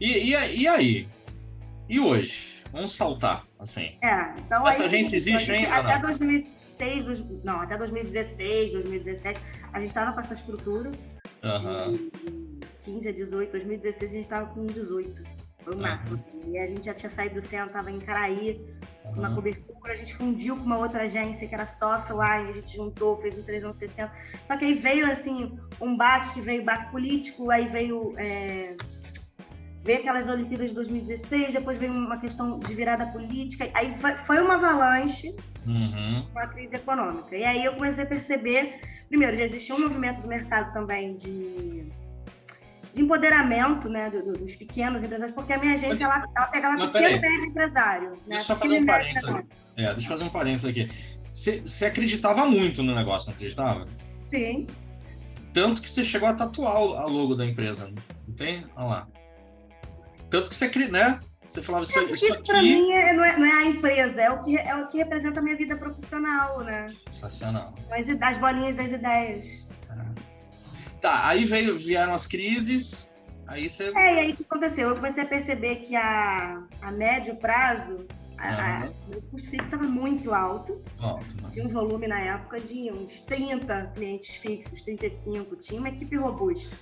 [0.00, 1.08] E, e, e aí?
[1.88, 2.62] E hoje?
[2.72, 3.94] Vamos saltar, assim.
[4.02, 5.76] É, então Essa aí, agência existe ainda?
[5.76, 10.90] Até 2006, não, até 2016, 2017, a gente estava com essa estrutura.
[11.42, 11.92] Uhum.
[11.92, 15.22] De 15 a 18, 2016 a gente estava com 18.
[15.64, 16.24] Foi o máximo.
[16.46, 18.60] E a gente já tinha saído do centro, estava em Caraí,
[19.04, 19.12] uhum.
[19.12, 19.92] uma cobertura.
[19.92, 23.38] A gente fundiu com uma outra agência que era só offline, a gente juntou, fez
[23.38, 24.12] um 360.
[24.46, 28.12] Só que aí veio, assim, um baque, que veio baque político, aí veio.
[28.16, 28.76] É,
[29.84, 33.68] veio aquelas Olimpíadas de 2016, depois veio uma questão de virada política.
[33.74, 33.94] Aí
[34.24, 35.34] foi uma avalanche,
[35.66, 36.26] uhum.
[36.30, 37.36] uma crise econômica.
[37.36, 38.80] E aí eu comecei a perceber.
[39.08, 41.84] Primeiro, já existia um movimento do mercado também de
[42.92, 47.20] de empoderamento né, dos pequenos empresários, porque a minha agência ela, ela pega lá pequeno
[47.20, 48.10] médio empresário.
[48.10, 48.18] Né?
[48.28, 49.48] Deixa eu fazer um parênteses aqui.
[49.76, 50.90] É, deixa eu fazer um parênteses aqui.
[51.32, 53.86] Você acreditava muito no negócio, não acreditava?
[54.26, 54.66] Sim.
[55.54, 57.92] Tanto que você chegou a tatuar a logo da empresa,
[58.26, 58.66] não tem?
[58.76, 59.08] Olha lá.
[60.28, 61.20] Tanto que você, né?
[61.46, 62.46] Você falava isso, é, isso aqui.
[62.46, 64.98] Para mim é, não, é, não, é, a empresa, é o, que, é o que
[64.98, 66.86] representa a minha vida profissional, né?
[66.88, 67.74] Sensacional.
[67.90, 69.68] As, as bolinhas das ideias.
[71.02, 73.12] Tá, aí veio, vieram as crises,
[73.48, 73.92] aí você.
[73.96, 74.90] É, e aí o que aconteceu?
[74.90, 78.06] Eu comecei a perceber que a, a médio prazo,
[78.38, 79.18] a, uhum.
[79.18, 80.80] o custo fixo estava muito alto.
[81.00, 81.50] alto né?
[81.50, 86.74] Tinha um volume na época de uns 30 clientes fixos, 35, tinha uma equipe robusta.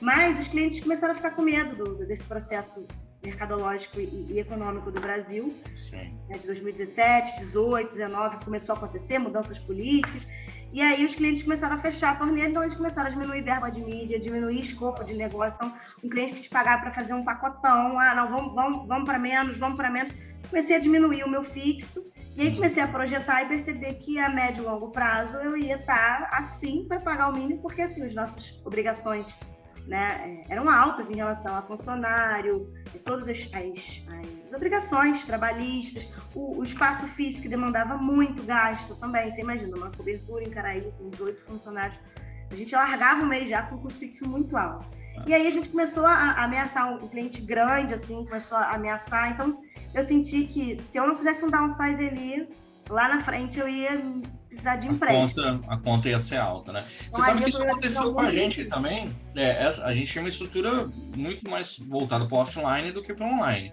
[0.00, 2.86] Mas os clientes começaram a ficar com medo do, desse processo
[3.24, 5.54] mercadológico e, e, econômico do Brasil.
[5.74, 6.18] Sim.
[6.28, 10.26] Né, de 2017, 18, 19 começou a acontecer mudanças políticas.
[10.72, 13.70] E aí os clientes começaram a fechar a torneira, então eles começaram a diminuir verba
[13.70, 15.56] de mídia, diminuir escopo de negócio.
[15.56, 19.04] Então, um cliente que te pagava para fazer um pacotão, ah, não, vamos, vamos, vamos
[19.04, 20.12] para menos, vamos para menos.
[20.50, 22.04] Comecei a diminuir o meu fixo.
[22.36, 25.76] E aí comecei a projetar e perceber que a médio e longo prazo eu ia
[25.76, 29.24] estar assim para pagar o mínimo, porque assim, as nossas obrigações
[29.86, 32.72] né, é, eram altas em relação a funcionário,
[33.04, 34.04] todas as, as,
[34.48, 39.30] as obrigações trabalhistas, o, o, espaço físico demandava muito gasto também.
[39.30, 41.98] Você imagina, uma cobertura em Caraí com 18 funcionários,
[42.50, 44.86] a gente largava o mês já com um custo fixo muito alto.
[45.26, 49.30] E aí a gente começou a, ameaçar um cliente grande, assim, começou a ameaçar.
[49.32, 52.48] Então eu senti que se eu não fizesse um downsize ali,
[52.88, 54.02] lá na frente eu ia
[54.48, 55.24] precisar de empréstimo.
[55.24, 56.84] A conta, a conta ia ser alta, né?
[57.10, 59.14] Você sabe que isso aconteceu com a gente também.
[59.34, 63.26] É, a gente tinha uma estrutura muito mais voltada para o offline do que para
[63.26, 63.72] o online.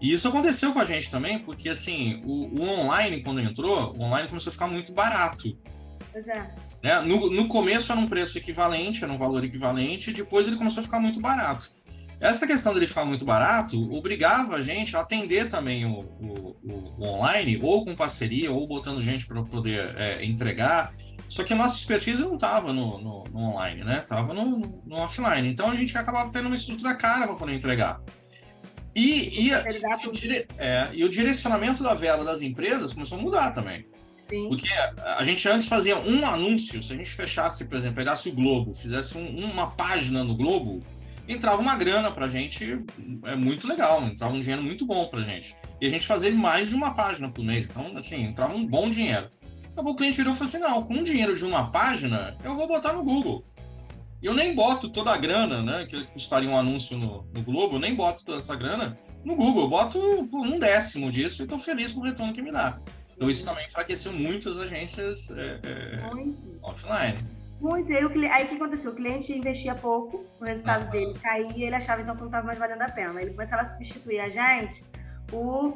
[0.00, 4.02] E isso aconteceu com a gente também, porque assim, o, o, online, quando entrou, o
[4.02, 5.56] online começou a ficar muito barato.
[6.12, 6.54] Pois é.
[6.82, 7.00] Né?
[7.00, 10.80] No, no começo era um preço equivalente, era um valor equivalente, e depois ele começou
[10.80, 11.72] a ficar muito barato.
[12.24, 16.56] Essa questão dele ficar muito barato obrigava a gente a atender também o, o,
[16.98, 20.94] o online, ou com parceria, ou botando gente para poder é, entregar.
[21.28, 23.98] Só que a nossa expertise não estava no, no, no, online, né?
[23.98, 25.46] Estava no, no, offline.
[25.46, 28.00] Então a gente acabava tendo uma estrutura cara para poder entregar.
[28.94, 33.20] E, e, e, o dire, é, e o direcionamento da vela das empresas começou a
[33.20, 33.86] mudar também.
[34.30, 34.48] Sim.
[34.48, 38.32] Porque a gente antes fazia um anúncio, se a gente fechasse, por exemplo, pegasse o
[38.32, 40.82] Globo, fizesse um, uma página no Globo,
[41.28, 42.84] entrava uma grana pra gente,
[43.24, 45.56] é muito legal, entrava um dinheiro muito bom pra gente.
[45.80, 48.90] E a gente fazia mais de uma página por mês, então, assim, entrava um bom
[48.90, 49.28] dinheiro.
[49.72, 52.54] Acabou o cliente virou e falou assim: não, com o dinheiro de uma página, eu
[52.54, 53.44] vou botar no Google.
[54.22, 57.80] Eu nem boto toda a grana, né, que custaria um anúncio no, no Globo, eu
[57.80, 59.98] nem boto toda essa grana no Google, eu boto
[60.32, 62.78] um décimo disso e estou feliz com o retorno que me dá.
[63.14, 65.98] Então isso também enfraqueceu muito as agências é, é,
[66.62, 67.18] offline.
[67.64, 67.90] Muito.
[67.90, 68.90] Aí, o, aí o que aconteceu?
[68.90, 72.46] O cliente investia pouco, o resultado dele caía e ele achava então que não estava
[72.46, 73.22] mais valendo a pena.
[73.22, 74.84] Ele começava a substituir a gente
[75.26, 75.74] por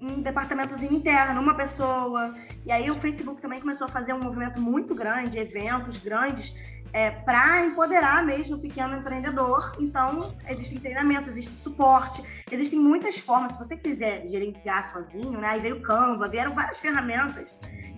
[0.00, 2.34] um departamentozinho interno, uma pessoa.
[2.64, 6.54] E aí o Facebook também começou a fazer um movimento muito grande, eventos grandes,
[6.92, 9.76] é, para empoderar mesmo o pequeno empreendedor.
[9.78, 13.52] Então, existem treinamentos, existe suporte, existem muitas formas.
[13.52, 15.48] Se você quiser gerenciar sozinho, né?
[15.48, 17.46] Aí veio o Canva, vieram várias ferramentas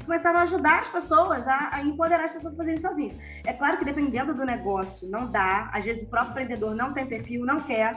[0.02, 3.14] começaram a ajudar as pessoas a, a, empoderar as pessoas a fazerem sozinhos.
[3.46, 5.70] É claro que dependendo do negócio, não dá.
[5.72, 7.96] Às vezes o próprio empreendedor não tem perfil, não quer.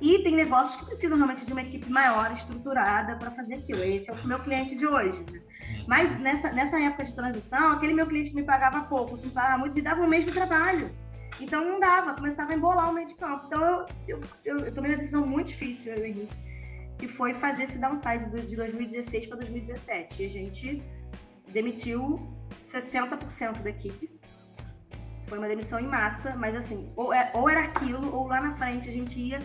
[0.00, 3.82] E tem negócios que precisam realmente de uma equipe maior, estruturada, para fazer aquilo.
[3.82, 5.22] Esse é o meu cliente de hoje.
[5.30, 5.40] Né?
[5.86, 9.32] Mas nessa, nessa época de transição, aquele meu cliente que me pagava pouco, que me
[9.32, 10.90] pagava muito, me dava um mês de trabalho.
[11.38, 13.46] Então não dava, começava a embolar o meio de campo.
[13.46, 16.36] Então eu, eu, eu, eu tomei uma decisão muito difícil, eu e o Henrique,
[16.98, 20.22] que foi fazer esse downsize de 2016 para 2017.
[20.22, 20.82] E a gente
[21.48, 22.20] demitiu
[22.66, 24.10] 60% da equipe.
[25.26, 28.56] Foi uma demissão em massa, mas assim, ou, é, ou era aquilo, ou lá na
[28.56, 29.38] frente a gente ia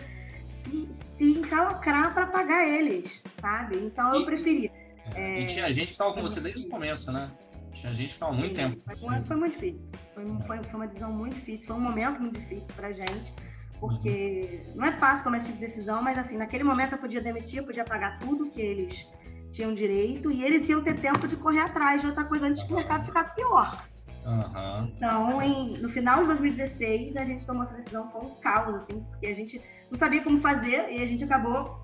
[0.66, 3.78] se, se encalacrar para pagar eles, sabe?
[3.78, 4.70] Então eu preferi.
[5.14, 7.30] É, e tinha gente que estava com você desde o começo, né?
[7.72, 8.80] Tinha gente que estava há muito tempo.
[8.96, 9.80] Foi, foi, muito difícil.
[10.14, 13.32] Foi, foi, foi, uma decisão muito difícil, foi um momento muito difícil pra gente,
[13.78, 14.76] porque uhum.
[14.76, 17.58] não é fácil tomar esse tipo de decisão, mas assim, naquele momento eu podia demitir,
[17.58, 19.06] eu podia pagar tudo que eles
[19.52, 22.72] tinham direito e eles iam ter tempo de correr atrás de outra coisa antes que
[22.72, 23.82] o mercado ficasse pior.
[24.26, 24.92] Uhum.
[24.96, 29.00] Então, em, no final de 2016, a gente tomou essa decisão com um caos, assim,
[29.10, 31.80] porque a gente não sabia como fazer e a gente acabou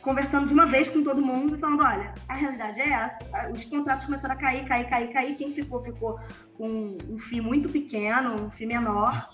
[0.00, 3.64] conversando de uma vez com todo mundo e falando, olha, a realidade é essa, os
[3.64, 6.20] contratos começaram a cair, cair, cair, cair, quem ficou, ficou
[6.56, 9.28] com um FII muito pequeno, um FII menor,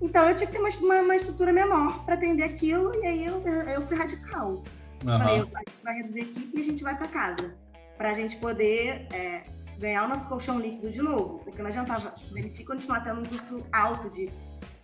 [0.00, 3.42] então eu tinha que ter uma, uma estrutura menor para atender aquilo e aí eu,
[3.42, 4.62] eu fui radical.
[5.04, 5.18] Uhum.
[5.18, 7.54] Falei, a gente vai reduzir a equipe e a gente vai para casa.
[7.96, 9.44] Para a gente poder é,
[9.84, 11.40] ganhar o nosso colchão líquido de novo.
[11.44, 14.30] Porque não adiantava demitir continuar tendo um custo alto de.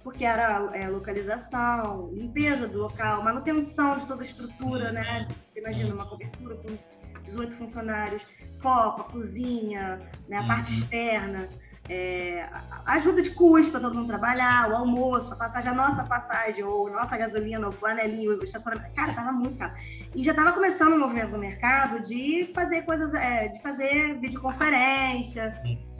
[0.05, 5.29] Porque era é, localização, limpeza do local, manutenção de toda a estrutura, né?
[5.53, 8.23] Você imagina uma cobertura com 18 funcionários,
[8.63, 10.39] copa, cozinha, né?
[10.39, 10.79] a parte uhum.
[10.79, 11.49] externa.
[11.93, 12.49] É,
[12.87, 16.89] ajuda de custo para todo mundo trabalhar, o almoço, a passagem, a nossa passagem, ou
[16.89, 18.95] nossa gasolina, o flanelinho, o estacionamento.
[18.95, 19.73] Cara, tava muito caro.
[20.15, 25.53] E já estava começando um movimento no mercado de fazer coisas, é, de fazer videoconferência,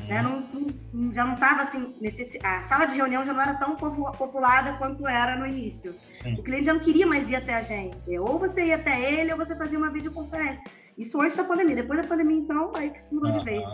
[0.07, 0.23] né?
[0.23, 0.45] Não,
[0.93, 2.39] não, já não estava assim, necess...
[2.45, 5.93] a sala de reunião já não era tão populada quanto era no início.
[6.13, 6.35] Sim.
[6.35, 8.23] O cliente já não queria mais ir até a agência.
[8.23, 10.63] Ou você ia até ele, ou você fazia uma videoconferência.
[10.97, 11.75] Isso antes da pandemia.
[11.75, 13.65] Depois da pandemia, então, aí que se mudou de vez.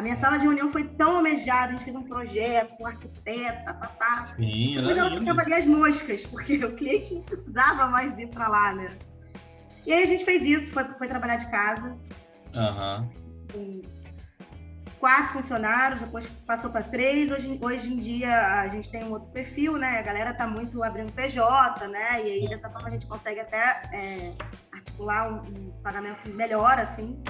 [0.00, 3.74] A minha sala de reunião foi tão almejada, a gente fez um projeto com arquiteta,
[3.74, 4.22] papá.
[4.22, 8.48] Sim, Depois ela ficava ali as moscas, porque o cliente não precisava mais ir para
[8.48, 8.96] lá, né?
[9.84, 11.98] E aí a gente fez isso, foi, foi trabalhar de casa.
[12.54, 13.10] Uhum.
[13.52, 13.82] Com
[14.98, 17.30] quatro funcionários, depois passou para três.
[17.30, 19.98] Hoje, hoje em dia a gente tem um outro perfil, né?
[19.98, 22.26] A galera tá muito abrindo PJ, né?
[22.26, 24.32] E aí dessa forma a gente consegue até é,
[24.72, 27.22] articular um, um pagamento melhor, assim.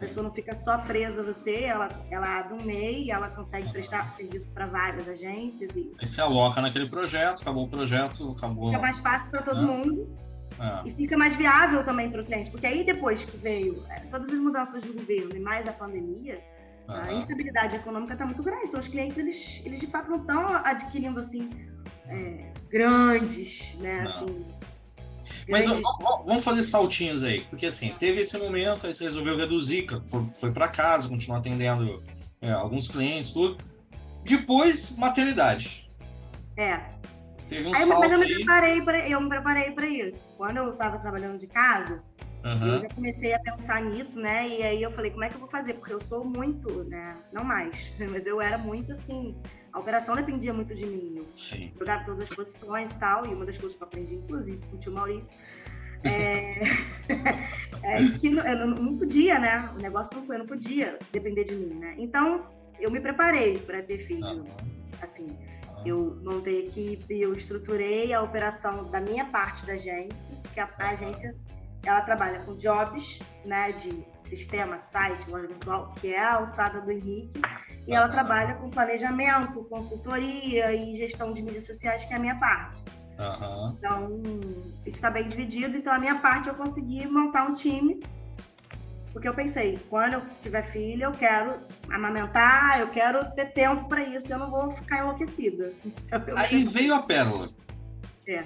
[0.00, 3.70] A pessoa não fica só presa a você, ela, ela abre um MEI, ela consegue
[3.70, 5.70] prestar serviço para várias agências.
[5.76, 5.92] E...
[6.00, 8.70] Aí você aloca naquele projeto, acabou o projeto, acabou.
[8.70, 9.62] Fica mais fácil para todo é.
[9.62, 10.16] mundo.
[10.58, 10.88] É.
[10.88, 14.30] E fica mais viável também para o cliente, porque aí depois que veio é, todas
[14.30, 16.42] as mudanças do governo e mais a pandemia,
[16.88, 16.94] uhum.
[16.94, 18.68] a instabilidade econômica está muito grande.
[18.68, 21.50] Então os clientes, eles, eles de fato não estão adquirindo assim
[22.08, 24.00] é, grandes, né?
[24.00, 24.46] Assim,
[25.48, 30.24] mas vamos fazer saltinhos aí, porque assim, teve esse momento, aí você resolveu reduzir, foi,
[30.32, 32.02] foi para casa, continuar atendendo
[32.40, 33.58] é, alguns clientes, tudo.
[34.24, 35.90] Depois, maternidade.
[36.56, 36.80] É.
[37.48, 40.28] Teve um aí, salto mas eu me preparei para eu me preparei para isso.
[40.36, 42.02] Quando eu estava trabalhando de casa,
[42.44, 42.74] uhum.
[42.74, 44.48] eu já comecei a pensar nisso, né?
[44.48, 45.74] E aí eu falei, como é que eu vou fazer?
[45.74, 47.16] Porque eu sou muito, né?
[47.32, 49.36] Não mais, mas eu era muito assim.
[49.72, 51.14] A operação dependia muito de mim.
[51.16, 51.72] Eu Sim.
[51.78, 54.76] jogava todas as posições e tal, e uma das coisas que eu aprendi, inclusive, com
[54.76, 55.32] o tio Maurício,
[56.04, 56.60] é,
[57.84, 59.68] é que eu não podia, né?
[59.74, 61.94] O negócio não foi, eu não podia depender de mim, né?
[61.98, 62.46] Então,
[62.80, 64.26] eu me preparei para ter filho.
[64.26, 64.44] Uhum.
[65.02, 65.38] Assim,
[65.84, 70.90] eu montei equipe, eu estruturei a operação da minha parte da agência, que a, a
[70.90, 71.34] agência
[71.84, 74.04] ela trabalha com jobs, né, de
[74.36, 77.40] sistema, site, loja virtual, que é a alçada do Henrique,
[77.86, 82.36] e ela trabalha com planejamento, consultoria e gestão de mídias sociais, que é a minha
[82.36, 82.82] parte.
[83.18, 83.76] Uhum.
[83.76, 84.22] Então,
[84.86, 85.76] isso está bem dividido.
[85.76, 88.02] Então, a minha parte eu consegui montar um time,
[89.12, 91.54] porque eu pensei, quando eu tiver filho, eu quero
[91.90, 95.72] amamentar, eu quero ter tempo para isso, eu não vou ficar enlouquecida.
[96.06, 97.50] Então, Aí veio a pérola.
[98.26, 98.44] É.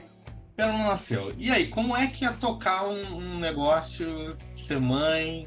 [0.56, 1.32] Pérola nasceu.
[1.36, 5.46] E aí, como é que é tocar um, um negócio, ser mãe,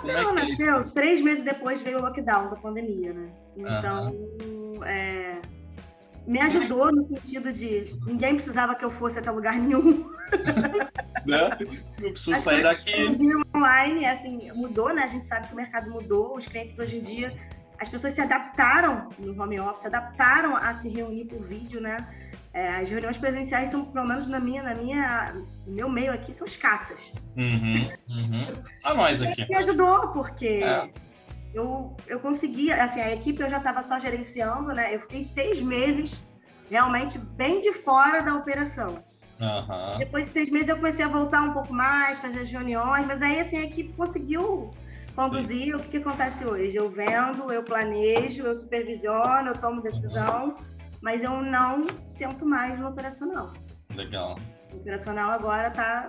[0.00, 3.28] como é que nasceu, é três meses depois veio o lockdown da pandemia, né?
[3.56, 4.84] Então, uhum.
[4.84, 5.40] é,
[6.26, 10.10] me ajudou no sentido de ninguém precisava que eu fosse até lugar nenhum.
[11.26, 11.58] né?
[12.00, 12.92] Não preciso sair daqui.
[13.54, 15.02] online, assim, mudou, né?
[15.02, 17.32] A gente sabe que o mercado mudou, os clientes hoje em dia,
[17.82, 22.06] as pessoas se adaptaram no home office, se adaptaram a se reunir por vídeo, né?
[22.54, 25.34] É, as reuniões presenciais são, pelo menos na minha, na minha,
[25.66, 27.00] no meu meio aqui, são escassas.
[27.36, 28.62] Uhum, uhum.
[28.84, 29.48] A nós aqui.
[29.48, 30.88] Me ajudou, porque é.
[31.52, 34.94] eu, eu conseguia, assim, a equipe eu já estava só gerenciando, né?
[34.94, 36.16] Eu fiquei seis meses
[36.70, 39.02] realmente bem de fora da operação.
[39.40, 39.98] Uhum.
[39.98, 43.20] Depois de seis meses eu comecei a voltar um pouco mais, fazer as reuniões, mas
[43.20, 44.72] aí assim, a equipe conseguiu
[45.14, 45.66] conduzir.
[45.66, 45.74] Sim.
[45.74, 46.74] O que, acontece hoje?
[46.74, 50.56] Eu vendo, eu planejo, eu supervisiono, eu tomo decisão.
[50.56, 50.72] Uhum
[51.02, 53.52] mas eu não sento mais no operacional.
[53.94, 54.38] Legal.
[54.72, 56.08] O operacional agora está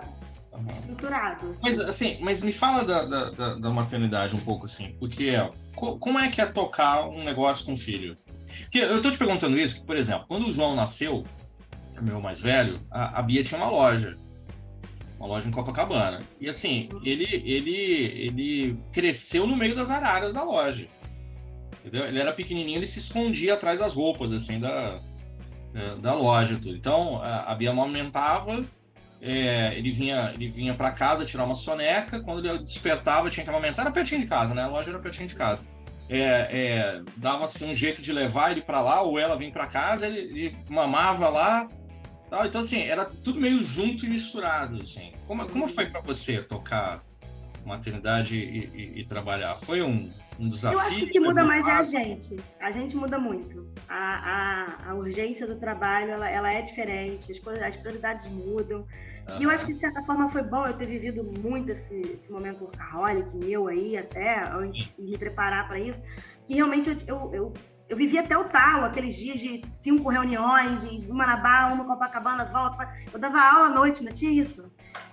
[0.53, 0.67] uhum.
[0.67, 1.49] estruturado.
[1.49, 1.59] Assim.
[1.63, 5.33] Mas assim, mas me fala da, da, da, maternidade um pouco assim, porque
[5.75, 8.15] como é que é tocar um negócio com filho?
[8.61, 11.23] Porque eu tô te perguntando isso, que, por exemplo, quando o João nasceu,
[11.99, 14.15] meu mais velho, a, a Bia tinha uma loja
[15.23, 16.19] uma loja em Copacabana.
[16.39, 20.87] E assim, ele, ele, ele cresceu no meio das araras da loja.
[21.79, 22.05] Entendeu?
[22.07, 24.99] Ele era pequenininho, ele se escondia atrás das roupas, assim, da,
[26.01, 26.75] da loja tudo.
[26.75, 28.65] Então, a Bia amamentava,
[29.21, 33.49] é, ele vinha, ele vinha para casa tirar uma soneca, quando ele despertava tinha que
[33.49, 34.63] amamentar, era pertinho de casa, né?
[34.63, 35.65] A loja era pertinho de casa.
[36.09, 39.67] É, é, dava assim, um jeito de levar ele para lá, ou ela vinha para
[39.67, 41.69] casa, ele, ele, mamava lá.
[42.33, 42.47] Tal.
[42.47, 45.13] Então, assim, era tudo meio junto e misturado, assim.
[45.27, 47.03] Como, como foi para você tocar
[47.63, 49.55] maternidade e, e, e trabalhar?
[49.57, 50.79] Foi um, um desafio?
[50.79, 52.39] Eu acho que muda mais é a gente.
[52.59, 53.67] A gente muda muito.
[53.87, 58.79] A, a, a urgência do trabalho, ela, ela é diferente, as, coisas, as prioridades mudam.
[59.29, 59.39] Uhum.
[59.39, 62.31] E eu acho que, de certa forma, foi bom eu ter vivido muito esse, esse
[62.31, 66.01] momento workaholic meu aí, até, antes de me preparar para isso.
[66.49, 67.53] E realmente eu, eu, eu,
[67.93, 71.85] eu vivi até o tal, aqueles dias de cinco reuniões, e uma na Barra, uma
[71.85, 72.91] Copacabana, volta.
[73.13, 74.71] Eu dava aula à noite, não tinha isso.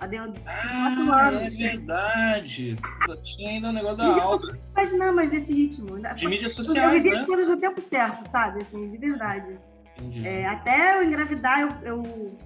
[0.09, 2.79] Deu ah, é verdade.
[3.23, 4.41] Tinha ainda o negócio da aula.
[4.47, 6.01] Não imaginar mais desse ritmo.
[6.15, 7.27] De mídias sociais, Eu vivi né?
[7.27, 8.63] coisas no tempo certo, sabe?
[8.63, 9.59] Assim, de verdade.
[10.25, 12.39] É, até eu engravidar, eu, eu,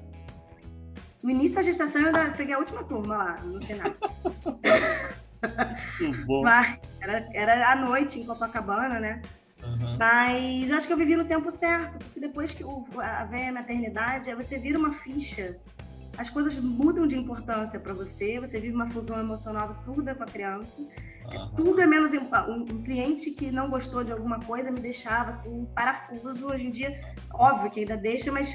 [1.23, 3.94] No início da gestação, eu ainda peguei a última turma lá no Senado.
[6.01, 6.42] Muito bom.
[6.42, 9.23] Mas era, era à noite em Copacabana, né?
[9.66, 9.96] Uhum.
[9.98, 13.48] Mas eu acho que eu vivi no tempo certo, porque depois que o, a, vem
[13.48, 15.59] a maternidade, aí você vira uma ficha
[16.18, 20.27] as coisas mudam de importância para você, você vive uma fusão emocional absurda com a
[20.27, 20.81] criança.
[20.81, 21.50] Uhum.
[21.57, 22.12] Tudo é menos.
[22.12, 26.46] Um, um, cliente que não gostou de alguma coisa me deixava assim, parafuso.
[26.46, 27.00] Hoje em dia,
[27.33, 28.55] óbvio que ainda deixa, mas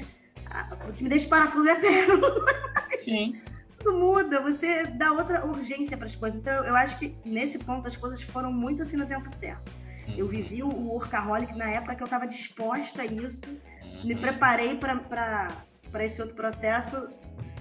[0.88, 2.16] o que me deixa parafuso é perna.
[2.96, 3.40] Sim.
[3.78, 6.38] Tudo muda, você dá outra urgência para as coisas.
[6.38, 9.72] Então, eu acho que nesse ponto as coisas foram muito assim no tempo certo.
[10.10, 10.14] Uhum.
[10.16, 14.04] Eu vivi o workaholic na época que eu estava disposta a isso, uhum.
[14.04, 17.08] me preparei para esse outro processo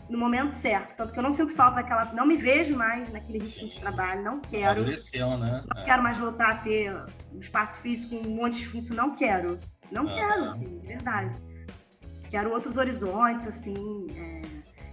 [0.10, 0.96] no momento certo.
[0.96, 2.06] Tanto que eu não sinto falta daquela.
[2.14, 4.80] Não me vejo mais naquele ritmo de trabalho, não quero.
[4.80, 5.64] Amadureceu, né?
[5.74, 5.86] Não é.
[5.86, 6.92] quero mais voltar a ter
[7.34, 8.96] um espaço físico, um monte de função.
[8.96, 9.60] Não quero.
[9.92, 11.40] Não quero, assim, de verdade.
[12.30, 14.08] Quero outros horizontes, assim.
[14.16, 14.39] É...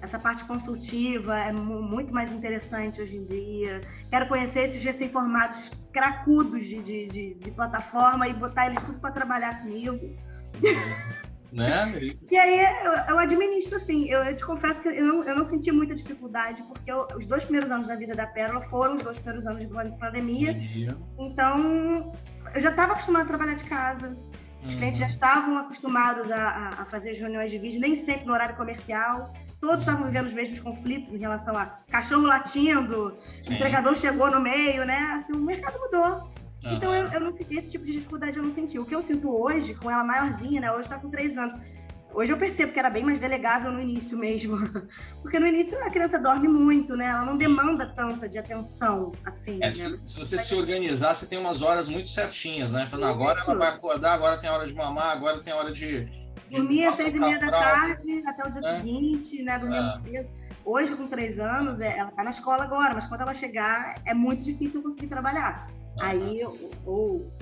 [0.07, 3.81] Essa parte consultiva é muito mais interessante hoje em dia.
[4.09, 9.11] Quero conhecer esses recém-formados cracudos de, de, de, de, plataforma e botar eles tudo para
[9.11, 9.99] trabalhar comigo.
[10.63, 12.15] Né?
[12.31, 15.45] E aí eu, eu administro assim, eu, eu, te confesso que eu não, eu não
[15.45, 19.03] senti muita dificuldade, porque eu, os dois primeiros anos da vida da Pérola foram os
[19.03, 20.55] dois primeiros anos de pandemia.
[21.19, 22.13] Então,
[22.55, 24.11] eu já estava acostumada a trabalhar de casa.
[24.63, 24.79] Os uhum.
[24.79, 28.57] clientes já estavam acostumados a, a, fazer as reuniões de vídeo, nem sempre no horário
[28.57, 29.33] comercial.
[29.61, 33.55] Todos estavam vivendo os mesmos conflitos em relação a cachorro latindo, Sim.
[33.55, 34.99] entregador chegou no meio, né?
[35.15, 36.31] Assim, o mercado mudou.
[36.65, 36.77] Uhum.
[36.77, 38.79] Então eu, eu não senti esse tipo de dificuldade, eu não senti.
[38.79, 40.73] O que eu sinto hoje, com ela maiorzinha, né?
[40.73, 41.59] Hoje tá com três anos.
[42.17, 44.57] Hoje eu percebo que era bem mais delegável no início mesmo.
[45.21, 47.07] Porque no início a criança dorme muito, né?
[47.07, 49.59] Ela não demanda tanta de atenção, assim.
[49.63, 49.73] É, né?
[49.73, 52.87] se, se, você se organizar, você tem umas horas muito certinhas, né?
[52.91, 55.71] Falando, agora ela vai acordar, agora tem a hora de mamar, agora tem a hora
[55.71, 56.09] de.
[56.51, 58.77] Dormir às seis e meia da tarde até o dia é.
[58.77, 59.59] seguinte, né?
[59.59, 59.99] Dormindo é.
[59.99, 60.29] cedo.
[60.65, 64.13] Hoje, com três anos, é, ela tá na escola agora, mas quando ela chegar, é
[64.13, 65.69] muito difícil conseguir trabalhar.
[66.01, 66.41] Aí,
[66.85, 67.33] ou,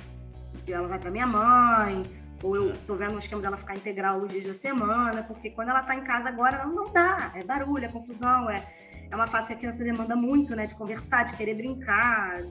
[0.68, 2.04] ela vai para minha mãe,
[2.42, 5.70] ou eu tô vendo o esquema dela ficar integral os dias da semana, porque quando
[5.70, 7.32] ela tá em casa agora, não, não dá.
[7.34, 8.62] É barulho, é confusão, é,
[9.10, 10.66] é uma fase que a criança demanda muito, né?
[10.66, 12.42] De conversar, de querer brincar.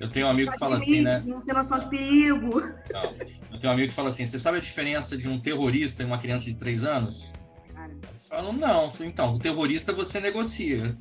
[0.00, 1.22] Eu tenho um amigo que fala assim, né?
[1.26, 2.60] Não tem noção de perigo.
[2.60, 3.14] Não.
[3.52, 6.06] Eu tenho um amigo que fala assim: você sabe a diferença de um terrorista e
[6.06, 7.32] uma criança de três anos?
[7.74, 7.92] Cara.
[7.92, 8.92] Eu falo, não.
[9.00, 10.96] Então, o terrorista você negocia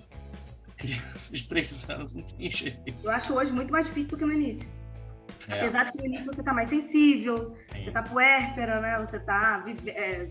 [0.77, 2.93] criança de três anos não tem jeito.
[3.03, 4.69] Eu acho hoje muito mais difícil do que no início.
[5.49, 5.62] É.
[5.62, 7.83] Apesar de que no início você tá mais sensível, Sim.
[7.83, 8.99] você tá puérpera, né?
[8.99, 10.29] Você tá é,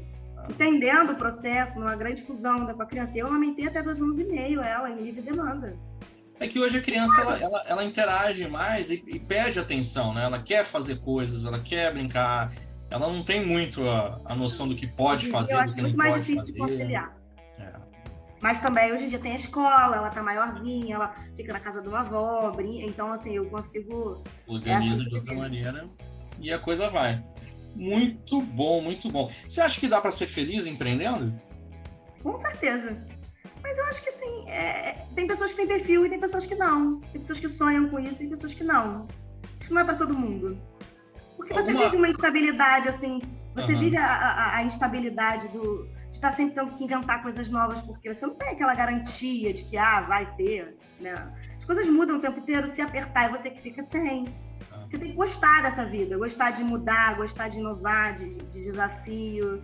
[0.48, 3.18] entendendo o processo, numa grande fusão com a criança.
[3.18, 5.76] Eu amamentei até dois anos e meio ela, em livre demanda.
[6.38, 10.25] É que hoje a criança ela, ela, ela interage mais e, e, pede atenção, né?
[10.25, 12.53] Ela quer fazer coisas, ela quer brincar,
[12.90, 15.96] ela não tem muito a, a noção do que pode fazer, do que não pode
[15.96, 16.09] fazer.
[16.09, 17.16] É muito mais difícil de conciliar.
[18.40, 21.81] Mas também hoje em dia tem a escola, ela tá maiorzinha, ela fica na casa
[21.81, 24.12] de uma avó, brinca, então assim, eu consigo.
[24.46, 25.88] Organiza de outra maneira
[26.38, 27.22] e a coisa vai.
[27.75, 29.31] Muito bom, muito bom.
[29.49, 31.35] Você acha que dá para ser feliz empreendendo?
[32.22, 33.05] Com certeza.
[33.63, 34.49] Mas eu acho que sim.
[34.49, 35.07] É...
[35.15, 37.01] tem pessoas que têm perfil e tem pessoas que não.
[37.01, 39.07] Tem pessoas que sonham com isso e tem pessoas que não.
[39.59, 40.59] Acho que não é para todo mundo.
[41.37, 41.79] Porque Alguma...
[41.79, 43.21] você vive uma instabilidade, assim.
[43.55, 43.79] Você uhum.
[43.79, 48.27] vive a, a, a instabilidade do, está sempre tendo que inventar coisas novas, porque você
[48.27, 51.15] não tem aquela garantia de que, ah, vai ter, né?
[51.59, 54.27] As coisas mudam o tempo inteiro, se apertar é você que fica sem.
[54.73, 54.87] Ah.
[54.89, 59.63] Você tem que gostar dessa vida, gostar de mudar, gostar de inovar, de, de desafio,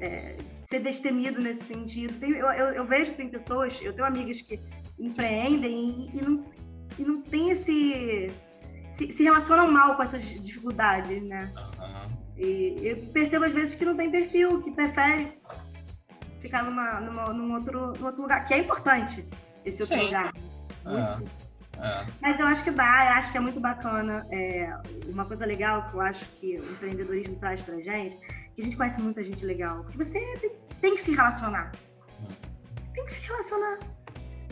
[0.00, 2.18] é, ser destemido nesse sentido.
[2.18, 4.60] Tem, eu, eu, eu, vejo que tem pessoas, eu tenho amigas que
[4.98, 6.44] empreendem e, e, não,
[6.98, 8.32] e não tem esse...
[8.92, 11.52] Se, se relacionam mal com essas dificuldades, né?
[11.56, 12.16] Uhum.
[12.36, 15.32] E eu percebo às vezes que não tem perfil, que prefere
[16.40, 19.28] ficar numa, numa, num, outro, num outro lugar, que é importante
[19.64, 20.04] esse outro Sim.
[20.06, 20.32] lugar.
[20.86, 21.24] É,
[21.78, 22.06] é.
[22.20, 24.26] Mas eu acho que dá, eu acho que é muito bacana.
[24.30, 24.76] É,
[25.06, 28.18] uma coisa legal que eu acho que o empreendedorismo traz pra gente,
[28.54, 31.72] que a gente conhece muita gente legal, que você tem, tem que se relacionar.
[32.94, 33.78] Tem que se relacionar.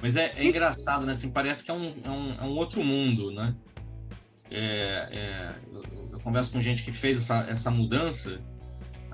[0.00, 1.12] Mas é, é engraçado, né?
[1.12, 3.55] Assim, parece que é um, é um, é um outro mundo, né?
[4.50, 8.38] É, é, eu, eu, converso com gente que fez essa, essa mudança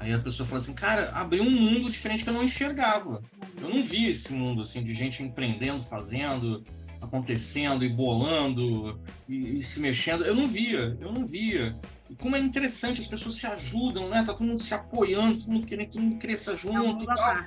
[0.00, 3.20] Aí a pessoa fala assim, cara, abriu um mundo diferente que eu não enxergava.
[3.60, 6.64] eu não vi esse mundo assim de gente empreendendo, fazendo,
[7.00, 10.24] acontecendo e bolando e, e, se mexendo.
[10.24, 11.76] Eu não via, eu não via.
[12.10, 14.22] E como é interessante, as pessoas se ajudam, né?
[14.24, 17.04] Tá todo mundo se apoiando, todo mundo querendo que todo mundo cresça junto.
[17.04, 17.44] e tal.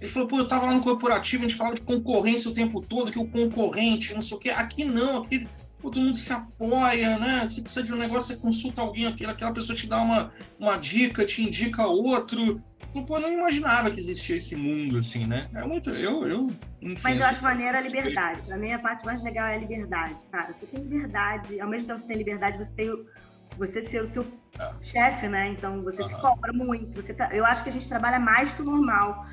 [0.00, 2.80] Ele falou, pô, eu tava lá no corporativo, a gente falava de concorrência o tempo
[2.80, 4.50] todo, que o concorrente, não sei o quê.
[4.50, 5.46] Aqui não, aqui
[5.80, 7.46] todo mundo se apoia, né?
[7.48, 10.76] Se precisa de um negócio, você consulta alguém, aquela, aquela pessoa te dá uma, uma
[10.76, 12.62] dica, te indica outro.
[13.06, 15.48] Pô, eu não imaginava que existia esse mundo, assim, né?
[15.54, 15.90] É muito.
[15.90, 16.48] Eu, eu
[16.82, 18.52] enfim, Mas eu acho maneira a liberdade.
[18.52, 20.52] A minha parte mais legal é a liberdade, cara.
[20.52, 23.06] Você tem liberdade, ao mesmo tempo que você tem liberdade, você tem
[23.56, 24.26] você ser o seu
[24.58, 24.72] é.
[24.82, 25.48] chefe, né?
[25.48, 26.08] Então você uhum.
[26.08, 27.00] se cobra muito.
[27.00, 27.28] Você tá...
[27.32, 29.24] Eu acho que a gente trabalha mais que o normal.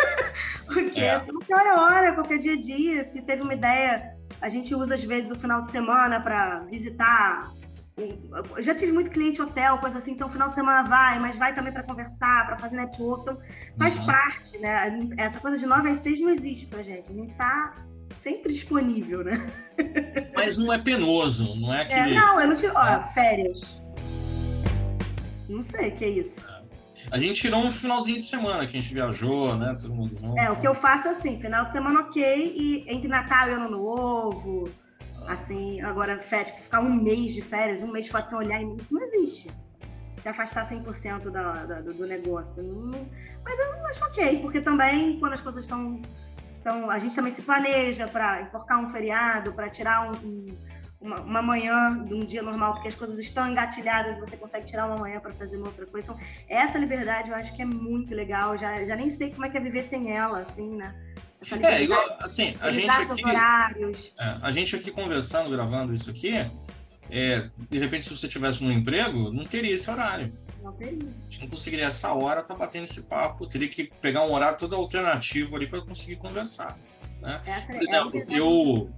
[0.66, 1.20] Porque é.
[1.20, 5.30] qualquer hora, qualquer dia a dia, se teve uma ideia, a gente usa às vezes
[5.30, 7.52] o final de semana para visitar
[7.96, 11.54] eu já tive muito cliente hotel, coisa assim, então final de semana vai, mas vai
[11.54, 13.38] também para conversar, para fazer network, então
[13.78, 14.06] faz uhum.
[14.06, 14.98] parte, né?
[15.16, 17.74] Essa coisa de 9 às 6 não existe pra gente, a gente tá
[18.20, 19.46] sempre disponível, né?
[20.34, 21.94] Mas não é penoso, não é, é que...
[21.94, 23.06] É, não, eu não tiro, ó, é.
[23.14, 23.80] férias.
[25.48, 26.40] Não sei o que é isso.
[27.10, 29.76] A gente tirou um finalzinho de semana que a gente viajou, né?
[29.80, 30.38] Todo mundo junto.
[30.38, 33.52] É, o que eu faço é assim, final de semana ok, e entre Natal e
[33.52, 34.64] Ano Novo,
[35.28, 39.02] Assim, agora, férias, ficar um mês de férias, um mês fora sem olhar isso não
[39.02, 39.50] existe.
[40.20, 42.62] Se afastar 100% da, da, do negócio.
[42.62, 43.06] Não,
[43.44, 46.00] mas eu acho ok, porque também, quando as coisas estão.
[46.60, 50.58] Então, a gente também se planeja para enforcar um feriado, para tirar um, um,
[50.98, 54.86] uma, uma, manhã de um dia normal, porque as coisas estão engatilhadas, você consegue tirar
[54.86, 56.06] uma manhã para fazer uma outra coisa.
[56.10, 56.18] Então,
[56.48, 58.56] essa liberdade eu acho que é muito legal.
[58.56, 60.94] Já, já nem sei como é que é viver sem ela, assim, né?
[61.62, 63.22] É, igual, assim, a gente aqui.
[64.18, 66.34] É, a gente aqui conversando, gravando isso aqui,
[67.10, 70.32] é, de repente, se você tivesse um emprego, não teria esse horário.
[70.62, 70.98] Não teria.
[70.98, 73.46] A gente não conseguiria essa hora tá batendo esse papo.
[73.46, 76.76] Teria que pegar um horário todo alternativo ali para conseguir conversar.
[77.20, 77.40] Né?
[77.66, 78.90] Por exemplo, é eu.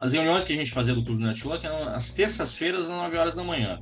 [0.00, 3.36] As reuniões que a gente fazia do Clube Network eram às terças-feiras, às 9 horas
[3.36, 3.78] da manhã.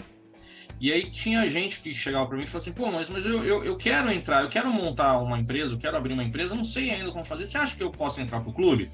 [0.81, 3.45] E aí tinha gente que chegava para mim e falava assim, pô, mas, mas eu,
[3.45, 6.65] eu, eu, quero entrar, eu quero montar uma empresa, eu quero abrir uma empresa, não
[6.65, 7.45] sei ainda como fazer.
[7.45, 8.91] Você acha que eu posso entrar pro clube?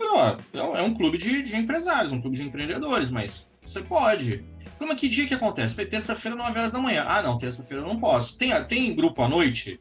[0.00, 4.44] Não, é um clube de, de empresários, um clube de empreendedores, mas você pode.
[4.78, 5.74] Como é que dia que acontece?
[5.74, 7.04] Foi terça-feira, 9 horas da manhã.
[7.06, 8.38] Ah, não, terça-feira eu não posso.
[8.38, 9.78] Tem, tem grupo à noite?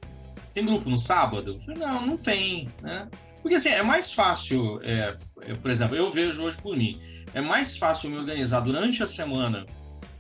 [0.54, 1.58] Tem grupo no sábado?
[1.78, 3.08] Não, não tem, né?
[3.42, 7.00] Porque assim, é mais fácil, é, é, por exemplo, eu vejo hoje por mim,
[7.34, 9.66] é mais fácil me organizar durante a semana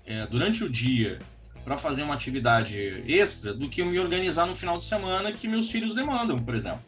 [0.05, 1.19] é, durante o dia
[1.63, 5.47] para fazer uma atividade extra do que eu me organizar no final de semana que
[5.47, 6.81] meus filhos demandam, por exemplo.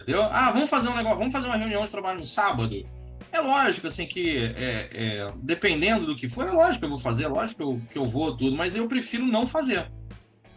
[0.00, 0.22] Entendeu?
[0.22, 2.86] Ah, vamos fazer um negócio, vamos fazer uma reunião de trabalho no sábado.
[3.30, 6.98] É lógico, assim, que é, é, dependendo do que for, é lógico que eu vou
[6.98, 9.90] fazer, é lógico que eu, que eu vou tudo, mas eu prefiro não fazer.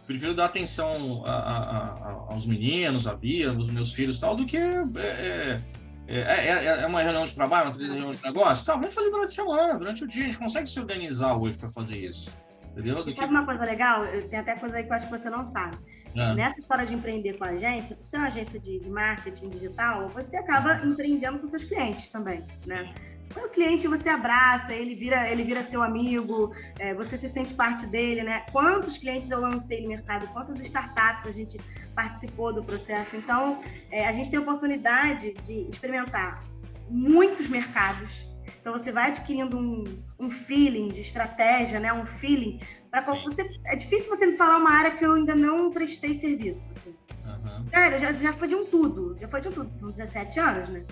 [0.06, 4.44] Prefiro dar atenção a, a, a, aos meninos, a Bia, aos meus filhos tal, do
[4.44, 5.60] que é,
[6.06, 8.64] é é, é, é, é, uma reunião de trabalho, uma reunião de negócio?
[8.66, 10.22] Tá, vamos fazer durante a semana, durante o dia.
[10.22, 12.32] A gente consegue se organizar hoje para fazer isso.
[12.72, 12.96] Entendeu?
[12.96, 13.24] Do sabe que...
[13.24, 14.04] uma coisa legal?
[14.28, 15.78] Tem até coisa aí que eu acho que você não sabe.
[16.14, 16.34] É.
[16.34, 20.36] Nessa história de empreender com a agência, por ser uma agência de marketing digital, você
[20.36, 22.92] acaba empreendendo com seus clientes também, né?
[23.36, 27.86] O cliente você abraça, ele vira, ele vira seu amigo, é, você se sente parte
[27.86, 28.44] dele, né?
[28.52, 31.58] Quantos clientes eu lancei no mercado, quantas startups a gente
[31.94, 33.16] participou do processo.
[33.16, 36.40] Então, é, a gente tem a oportunidade de experimentar
[36.88, 38.28] muitos mercados.
[38.60, 39.84] Então, você vai adquirindo um,
[40.18, 41.92] um feeling de estratégia, né?
[41.92, 42.60] Um feeling
[42.90, 43.50] para você.
[43.66, 46.60] É difícil você me falar uma área que eu ainda não prestei serviço.
[46.76, 46.94] Assim.
[47.24, 47.68] Uhum.
[47.68, 49.16] Sério, já, já foi de um tudo.
[49.18, 49.70] Já foi de um tudo.
[49.80, 50.84] São 17 anos, né?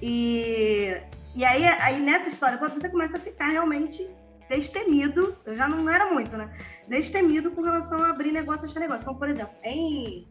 [0.00, 0.96] E
[1.34, 4.08] e aí, aí nessa história quando você começa a ficar realmente
[4.48, 6.54] destemido, eu já não era muito, né?
[6.88, 9.02] Destemido com relação a abrir negócio, achar negócio.
[9.02, 10.28] Então, por exemplo, em...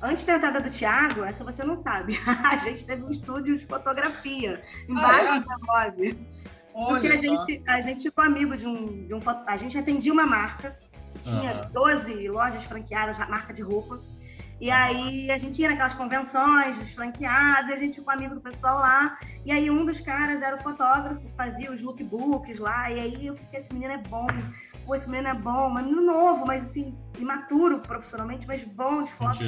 [0.00, 3.66] antes da entrada do Thiago, essa você não sabe, a gente teve um estúdio de
[3.66, 5.40] fotografia embaixo ah, é?
[5.40, 6.18] da blog.
[6.72, 9.20] Porque a gente, a gente ficou amigo de um, de um.
[9.46, 10.78] A gente atendia uma marca,
[11.22, 11.70] tinha uhum.
[11.72, 13.98] 12 lojas franqueadas, marca de roupa.
[14.58, 18.78] E aí a gente ia naquelas convenções dos franqueados, a gente ficou amigo do pessoal
[18.78, 19.18] lá.
[19.44, 22.90] E aí um dos caras era o fotógrafo, fazia os lookbooks lá.
[22.90, 24.26] E aí eu fiquei, esse menino é bom,
[24.86, 29.38] pô, esse menino é bom, menino novo, mas assim, imaturo profissionalmente, mas bom de foto.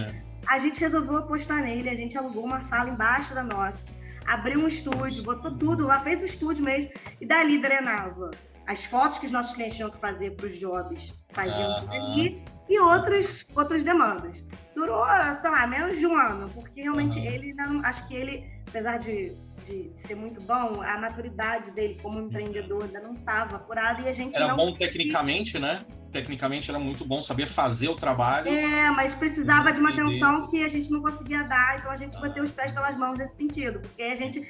[0.47, 3.79] A gente resolveu apostar nele, a gente alugou uma sala embaixo da nossa,
[4.27, 6.91] abriu um estúdio, botou tudo lá, fez o estúdio mesmo,
[7.21, 8.31] e dali drenava
[8.67, 11.95] as fotos que os nossos clientes tinham que fazer para os jobs, faziam -huh.
[11.95, 14.45] ali e outras, outras demandas.
[14.75, 15.05] Durou,
[15.41, 17.25] sei lá, menos de um ano, porque realmente uhum.
[17.25, 17.85] ele não.
[17.85, 19.33] Acho que ele, apesar de,
[19.67, 24.13] de, ser muito bom, a maturidade dele como empreendedor ainda não estava apurada e a
[24.13, 25.85] gente Era não bom tecnicamente, né?
[26.11, 28.49] tecnicamente era muito bom, sabia fazer o trabalho.
[28.49, 32.19] É, mas precisava de uma atenção que a gente não conseguia dar, então a gente
[32.19, 34.49] bateu os pés pelas mãos nesse sentido, porque a gente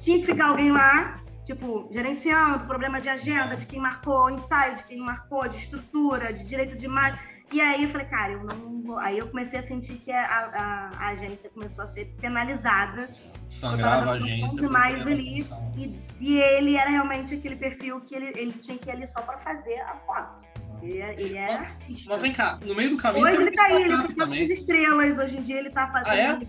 [0.00, 4.84] tinha que ficar alguém lá, tipo, gerenciando problema de agenda, de quem marcou ensaio, de
[4.84, 7.20] quem não marcou, de estrutura, de direito de imagem.
[7.52, 8.98] E aí eu falei, cara, eu não vou.
[8.98, 13.08] Aí eu comecei a sentir que a, a, a agência começou a ser penalizada.
[13.46, 14.60] Sangrava a agência.
[14.60, 15.42] Demais ali,
[15.76, 19.20] e, e, ele era realmente aquele perfil que ele, ele tinha que ir ali só
[19.22, 20.44] para fazer a foto.
[20.82, 22.10] Ele, ele é mas, artista.
[22.12, 23.26] Mas vem cá, no meio do caminho.
[23.26, 25.18] Hoje ele caiu, ele tem estrelas.
[25.18, 26.48] Hoje em dia ele tá fazendo.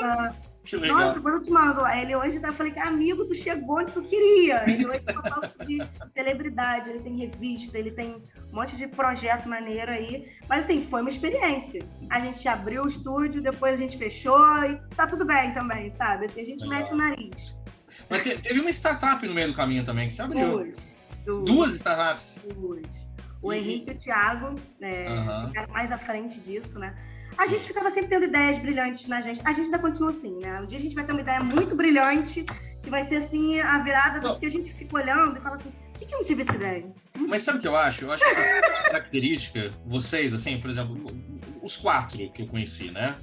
[0.00, 0.48] Ah, é?
[0.68, 0.98] Que legal.
[0.98, 3.90] Nossa, quando eu te mando, ele hoje tá, eu falei que amigo, tu chegou onde
[3.90, 4.68] tu queria.
[4.68, 5.78] Ele hoje tá de
[6.12, 10.30] celebridade, ele tem revista, ele tem um monte de projeto maneiro aí.
[10.46, 11.82] Mas assim, foi uma experiência.
[12.10, 16.26] A gente abriu o estúdio, depois a gente fechou e tá tudo bem também, sabe?
[16.26, 16.78] Assim, a gente legal.
[16.80, 17.56] mete o nariz.
[18.10, 20.50] Mas teve uma startup no meio do caminho também que você abriu.
[20.50, 20.74] Duas.
[21.24, 22.44] Duas, Duas startups?
[22.54, 22.82] Duas.
[23.40, 23.58] O e...
[23.58, 25.48] Henrique e o Thiago, né, uhum.
[25.48, 26.94] ficaram mais à frente disso, né?
[27.36, 29.40] A gente ficava sempre tendo ideias brilhantes na gente.
[29.44, 30.60] A gente ainda continua assim, né?
[30.60, 32.44] Um dia a gente vai ter uma ideia muito brilhante,
[32.82, 35.70] que vai ser assim a virada do que a gente fica olhando e fala assim,
[35.70, 36.86] por que, que eu não tive essa ideia?
[37.16, 38.04] Mas sabe o que eu acho?
[38.04, 40.96] Eu acho que essa característica, vocês, assim, por exemplo,
[41.62, 43.16] os quatro que eu conheci, né?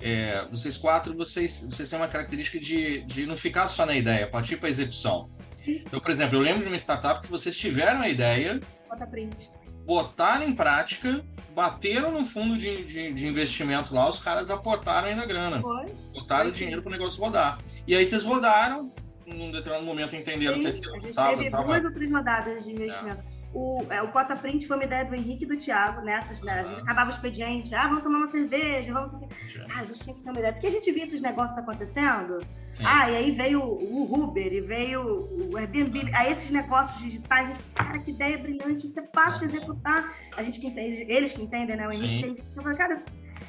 [0.00, 4.26] É, vocês quatro, vocês, vocês têm uma característica de, de não ficar só na ideia,
[4.26, 5.30] partir para a execução.
[5.66, 9.50] Então, por exemplo, eu lembro de uma startup que vocês tiveram a ideia, Bota print
[9.84, 11.24] botaram em prática,
[11.54, 15.60] bateram no fundo de, de, de investimento lá, os caras aportaram ainda grana.
[15.60, 15.86] Foi.
[16.12, 16.52] Botaram Foi.
[16.52, 17.58] dinheiro para o negócio rodar.
[17.86, 18.92] E aí vocês rodaram,
[19.26, 21.64] num determinado momento entenderam Sim, que aquilo a gente tava, teve tava...
[21.64, 23.20] duas ou três rodadas de investimento.
[23.20, 23.33] É.
[23.54, 26.60] O, é, o Cota Print foi uma ideia do Henrique e do Thiago, nessas, né?
[26.60, 29.28] A gente acabava o expediente, ah, vamos tomar uma cerveja, vamos.
[29.70, 30.52] Ah, a gente tinha que ter uma ideia.
[30.52, 32.40] Porque a gente via esses negócios acontecendo.
[32.72, 32.84] Sim.
[32.84, 37.62] Ah, e aí veio o Uber, e veio o Airbnb, aí esses negócios digitais, gente,
[37.76, 40.12] cara, que ideia brilhante, você passa a executar.
[40.36, 41.86] A gente que entende, eles que entendem, né?
[41.86, 42.60] O Henrique, Sim.
[42.60, 43.00] falo, cara,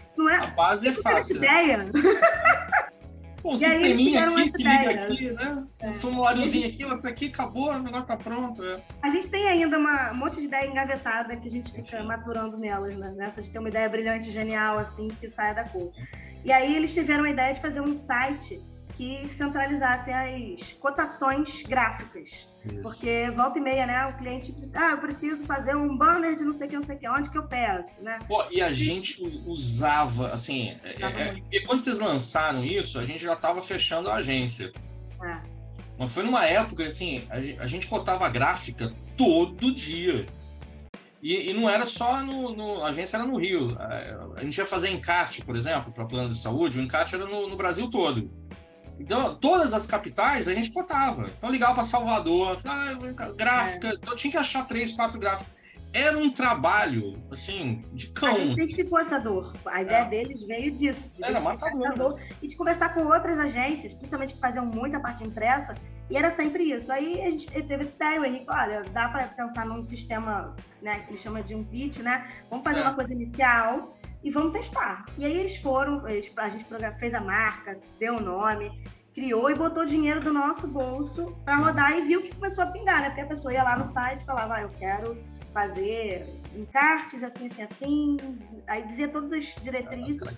[0.07, 0.37] isso não é.
[0.37, 1.39] A base é fácil.
[1.39, 1.47] Né?
[1.47, 1.85] ideia.
[3.45, 5.67] Pô, um sisteminha aqui que liga aqui, né?
[5.79, 5.89] É.
[5.91, 8.63] Um formuláriozinho aqui, outro aqui, acabou, o negócio tá pronto.
[8.65, 8.81] É.
[9.03, 12.57] A gente tem ainda uma, um monte de ideia engavetada que a gente fica maturando
[12.57, 13.13] nelas, né?
[13.15, 15.91] Nessa de ter uma ideia brilhante, genial, assim, que saia da cor.
[16.43, 18.59] E aí eles tiveram a ideia de fazer um site
[18.97, 22.47] que centralizasse as cotações gráficas.
[22.65, 22.81] Isso.
[22.81, 24.05] Porque volta e meia, né?
[24.07, 26.83] O cliente precisa, ah, eu preciso fazer um banner de não sei o que, não
[26.83, 28.19] sei o que, onde que eu peço, né?
[28.27, 33.23] Pô, e a gente usava, assim, é, é, é quando vocês lançaram isso, a gente
[33.23, 34.71] já estava fechando a agência.
[35.21, 35.55] É.
[35.97, 40.25] Mas foi numa época, assim, a, gente cotava gráfica todo dia.
[41.21, 43.75] E, e, não era só no, no, A agência era no Rio.
[43.79, 47.25] A, a gente ia fazer encarte, por exemplo, para plano de saúde, o encarte era
[47.25, 48.29] no, no Brasil todo.
[48.99, 51.25] Então, todas as capitais a gente botava.
[51.37, 52.93] Então, ligava para Salvador, ah,
[53.35, 53.89] gráfica.
[53.89, 53.93] É.
[53.93, 55.53] Então, tinha que achar três, quatro gráficos.
[55.93, 58.35] Era um trabalho, assim, de cão.
[58.35, 59.53] A gente identificou essa dor.
[59.65, 60.09] A ideia é.
[60.09, 61.09] deles veio disso.
[61.15, 61.93] De Era matador.
[61.95, 65.73] Dor, e de conversar com outras agências, principalmente que faziam muita parte impressa,
[66.09, 66.91] e era sempre isso.
[66.91, 70.99] Aí a gente teve esse ideia, o Henrique, olha, dá para pensar num sistema, né,
[70.99, 72.29] que ele chama de um pitch, né?
[72.49, 72.83] Vamos fazer é.
[72.83, 73.94] uma coisa inicial
[74.25, 75.05] e vamos testar.
[75.19, 76.65] E aí eles foram, eles, a gente
[76.99, 78.71] fez a marca, deu o nome,
[79.13, 83.01] criou e botou dinheiro do nosso bolso para rodar e viu que começou a pingar,
[83.01, 83.09] né?
[83.09, 85.15] Porque a pessoa ia lá no site e falava, ah, eu quero
[85.53, 88.17] fazer encartes assim, assim, assim,
[88.67, 90.33] aí dizia todas as diretrizes, as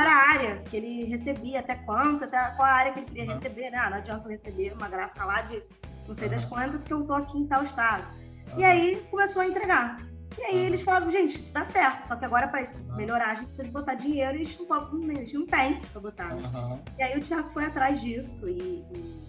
[0.00, 3.24] era a área que ele recebia, até quanto, até qual a área que ele queria
[3.24, 3.34] uhum.
[3.34, 3.78] receber, né?
[3.78, 5.62] Ah, não adianta eu receber uma gráfica lá de
[6.08, 6.34] não sei uhum.
[6.34, 8.04] das quantas, porque eu tô aqui em tal estado.
[8.52, 8.60] Uhum.
[8.60, 9.98] E aí começou a entregar.
[10.38, 13.34] E aí eles falavam, gente, isso dá certo, só que agora para isso melhorar a
[13.34, 16.34] gente precisa botar dinheiro e a gente não, a gente não tem para botar.
[16.34, 16.80] Uhum.
[16.96, 19.28] E aí o Thiago foi atrás disso e, e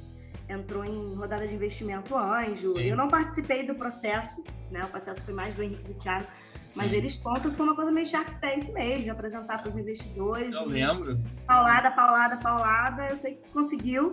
[0.49, 2.76] entrou em rodada de investimento anjo.
[2.76, 2.84] Sim.
[2.84, 4.82] Eu não participei do processo, né?
[4.84, 6.26] O processo foi mais do Henrique do Thiago.
[6.76, 6.97] Mas Sim.
[6.97, 10.53] eles contam que foi uma coisa meio Shark Tank mesmo, de apresentar para os investidores.
[10.53, 11.20] Eu lembro.
[11.47, 13.07] Paulada, paulada, paulada.
[13.10, 14.12] Eu sei que conseguiu.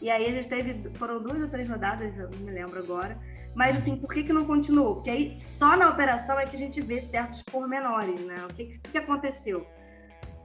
[0.00, 3.18] E aí a gente teve, foram duas ou três rodadas, eu não me lembro agora.
[3.54, 4.96] Mas assim, por que, que não continuou?
[4.96, 8.36] Porque aí só na operação é que a gente vê certos pormenores, né?
[8.48, 9.66] O que, que, que aconteceu?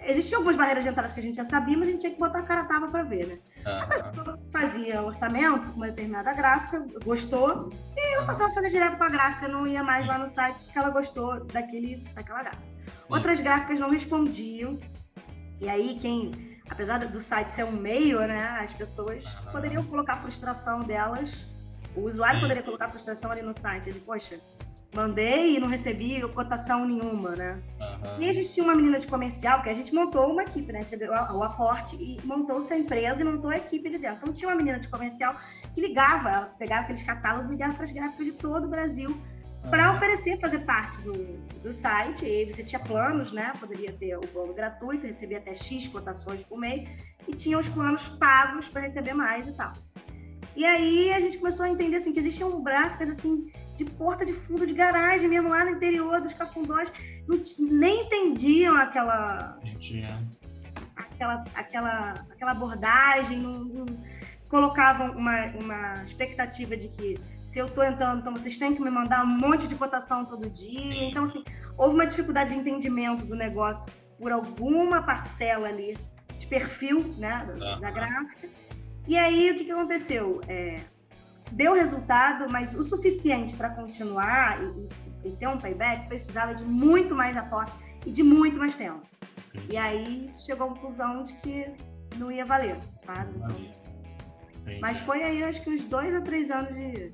[0.06, 2.20] Existiam algumas barreiras de entrada que a gente já sabia, mas a gente tinha que
[2.20, 3.38] botar a cara tava para ver, né?
[3.66, 3.82] Uhum.
[3.82, 8.98] A pessoa fazia orçamento com uma determinada gráfica, gostou, e ela passava a fazer direto
[8.98, 12.64] para a gráfica, não ia mais lá no site porque ela gostou daquele, daquela gráfica.
[13.08, 14.78] Outras gráficas não respondiam,
[15.62, 20.18] e aí quem, apesar do site ser um meio, né, as pessoas poderiam colocar a
[20.18, 21.50] frustração delas
[21.96, 24.40] o usuário poderia colocar a frustração ali no site, ele, poxa,
[24.94, 27.60] mandei e não recebi cotação nenhuma, né?
[27.80, 28.24] Uhum.
[28.24, 30.86] E a gente tinha uma menina de comercial, que a gente montou uma equipe, né?
[31.34, 34.20] O aporte e montou-se a empresa e montou a equipe ali dentro.
[34.22, 35.36] Então tinha uma menina de comercial
[35.74, 39.16] que ligava, ela pegava aqueles catálogos e ligava para as gráficas de todo o Brasil
[39.70, 41.14] para oferecer, fazer parte do,
[41.64, 42.26] do site.
[42.26, 43.52] E você tinha planos, né?
[43.60, 46.88] Poderia ter o plano gratuito, receber até X cotações por mês,
[47.28, 49.74] e tinha os planos pagos para receber mais e tal.
[50.56, 54.34] E aí a gente começou a entender assim, que existiam gráficas assim, de porta de
[54.34, 56.92] fundo de garagem mesmo lá no interior dos cafundós,
[57.28, 59.60] não, nem entendiam aquela.
[60.96, 63.86] Aquela, aquela, aquela abordagem, não, não
[64.48, 68.90] colocavam uma, uma expectativa de que se eu estou entrando, então vocês têm que me
[68.90, 70.82] mandar um monte de cotação todo dia.
[70.82, 71.10] Sim.
[71.10, 71.44] Então, assim,
[71.78, 73.86] houve uma dificuldade de entendimento do negócio
[74.20, 75.98] por alguma parcela ali
[76.40, 78.50] de perfil né, da, da gráfica.
[79.08, 80.42] E aí, o que, que aconteceu?
[80.48, 80.80] É,
[81.52, 87.14] deu resultado, mas o suficiente para continuar e, e, ter um payback precisava de muito
[87.14, 87.74] mais aporte
[88.06, 89.02] e de muito mais tempo.
[89.50, 89.74] Entendi.
[89.74, 91.68] E aí chegou à conclusão de que
[92.18, 93.32] não ia valer, sabe?
[93.36, 93.84] Então,
[94.80, 97.12] mas foi aí, acho que uns dois a três anos de,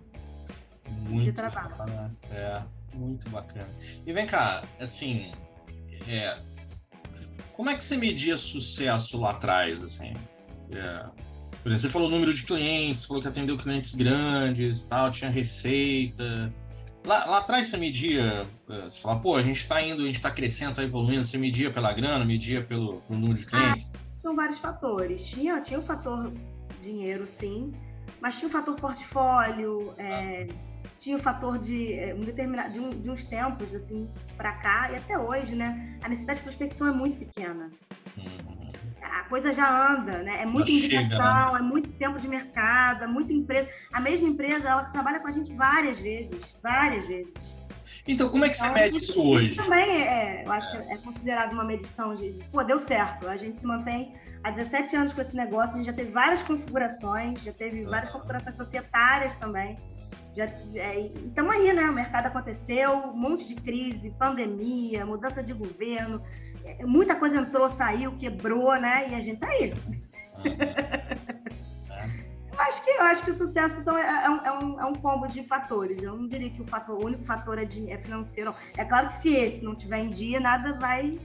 [1.07, 1.69] muito de trabalho.
[1.69, 2.15] Bacana.
[2.29, 2.61] É,
[2.93, 3.67] muito bacana.
[4.05, 5.31] E vem cá, assim,
[6.07, 6.37] é,
[7.53, 10.13] como é que você media sucesso lá atrás, assim?
[10.71, 11.28] É,
[11.61, 16.53] por exemplo, você falou número de clientes, falou que atendeu clientes grandes, tal, tinha receita.
[17.05, 20.15] Lá, lá atrás você media, é, você fala, pô, a gente está indo, a gente
[20.15, 23.95] está crescendo, está evoluindo, você media pela grana, media pelo, pelo número de ah, clientes?
[23.95, 25.27] Ah, são vários fatores.
[25.27, 26.31] Tinha, tinha o fator
[26.81, 27.73] dinheiro, sim,
[28.21, 30.68] mas tinha o fator portfólio, é, ah
[30.99, 34.91] tinha o fator de eh, um determinado de, um, de uns tempos assim para cá
[34.91, 35.97] e até hoje, né?
[36.03, 37.71] A necessidade de prospecção é muito pequena.
[38.17, 38.69] Uhum.
[39.01, 40.41] A coisa já anda, né?
[40.41, 41.59] É muita indicação, né?
[41.59, 43.69] é muito tempo de mercado, é muita empresa.
[43.93, 47.33] A mesma empresa, ela trabalha com a gente várias vezes, várias vezes.
[48.07, 49.55] Então, como é que então, você mede isso hoje?
[49.55, 53.27] Também é, eu acho que é considerado uma medição de, pô, deu certo.
[53.27, 54.13] A gente se mantém
[54.43, 58.09] há 17 anos com esse negócio, a gente já teve várias configurações, já teve várias
[58.09, 59.77] configurações societárias também.
[60.35, 60.45] Já
[60.75, 61.83] é, estamos aí, né?
[61.83, 66.21] O mercado aconteceu, um monte de crise, pandemia, mudança de governo,
[66.63, 69.09] é, muita coisa entrou, saiu, quebrou, né?
[69.09, 69.73] E a gente tá aí.
[72.53, 74.85] eu, acho que, eu acho que o sucesso são, é, é, um, é, um, é
[74.85, 76.01] um combo de fatores.
[76.01, 78.53] Eu não diria que o, fator, o único fator é, de, é financeiro.
[78.77, 81.19] É claro que se esse não tiver em dia, nada vai,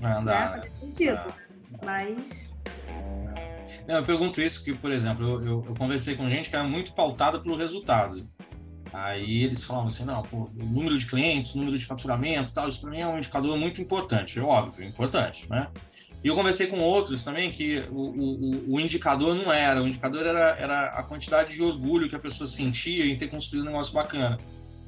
[0.00, 1.34] vai andar, né, fazer sentido.
[1.84, 2.47] Mas
[3.86, 6.66] não, eu pergunto isso porque, por exemplo, eu, eu, eu, conversei com gente que era
[6.66, 8.28] muito pautada pelo resultado.
[8.92, 12.68] Aí eles falavam assim, não, pô, o número de clientes, o número de faturamento tal,
[12.68, 15.68] isso para mim é um indicador muito importante, é óbvio, importante, né?
[16.22, 20.26] E eu conversei com outros também que o, o, o, indicador não era, o indicador
[20.26, 23.92] era, era a quantidade de orgulho que a pessoa sentia em ter construído um negócio
[23.92, 24.36] bacana.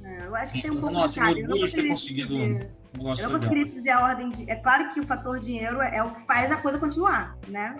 [0.03, 2.37] É, eu acho que tem um pouco Nossa, de orgulho de ter conseguido
[2.95, 4.51] Eu não conseguiria dizer a ordem de...
[4.51, 7.76] É claro que o fator dinheiro é, é o que faz a coisa continuar, né?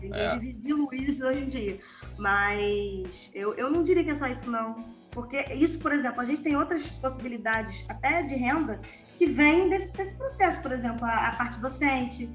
[0.00, 0.36] Ninguém é.
[0.36, 1.78] dividiu isso hoje em dia.
[2.16, 4.76] Mas eu, eu não diria que é só isso, não.
[5.10, 8.80] Porque isso, por exemplo, a gente tem outras possibilidades, até de renda,
[9.16, 10.60] que vêm desse, desse processo.
[10.60, 12.30] Por exemplo, a, a, parte docente.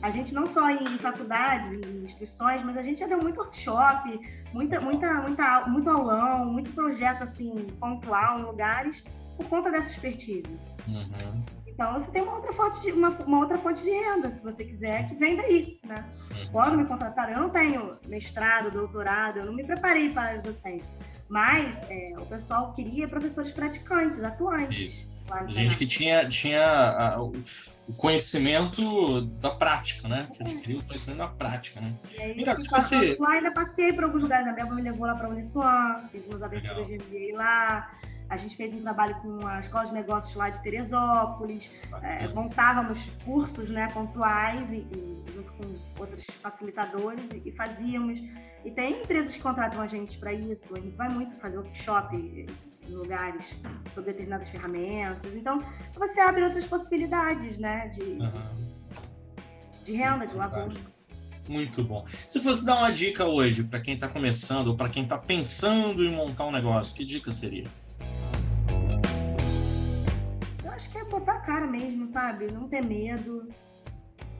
[0.00, 4.20] A gente não só em faculdades, em instituições, mas a gente já deu muito workshop,
[4.52, 9.04] muita, muita, muita, muito aulão, muito projeto assim, pontual em lugares,
[9.36, 10.58] por conta dessa expertise.
[10.88, 11.42] Uhum.
[11.66, 14.64] Então você tem uma outra fonte de, uma, uma, outra fonte de renda, se você
[14.64, 15.80] quiser, que vem daí.
[15.86, 16.04] Né?
[16.30, 16.48] Uhum.
[16.52, 20.86] Quando me contrataram, eu não tenho mestrado, doutorado, eu não me preparei para docente.
[21.28, 25.26] Mas é, o pessoal queria professores praticantes, atuantes.
[25.48, 30.28] Gente que tinha, tinha a, o conhecimento da prática, né?
[30.32, 31.92] Que adquiriu o conhecimento da prática, né?
[32.12, 33.16] E aí, então, se você...
[33.18, 34.46] lá, ainda passei por alguns lugares.
[34.46, 36.98] A minha me levou lá para a Uniswan, fiz umas aberturas Legal.
[36.98, 37.90] de MBA lá.
[38.32, 41.70] A gente fez um trabalho com a Escola de Negócios lá de Teresópolis,
[42.02, 48.18] é, montávamos cursos né, pontuais e, e, junto com outros facilitadores e, e, fazíamos.
[48.64, 52.16] E tem empresas que contratam a gente para isso, a gente vai muito fazer workshop
[52.16, 52.46] em
[52.90, 53.44] lugares
[53.92, 55.34] sobre determinadas ferramentas.
[55.34, 55.62] Então,
[55.94, 58.30] você abre outras possibilidades né, de, uhum.
[59.84, 60.80] de renda, de labuta.
[61.50, 62.06] Muito bom.
[62.26, 66.02] Se fosse dar uma dica hoje para quem está começando ou para quem está pensando
[66.02, 67.66] em montar um negócio, que dica seria?
[71.12, 72.50] Botar a cara mesmo, sabe?
[72.50, 73.48] Não ter medo.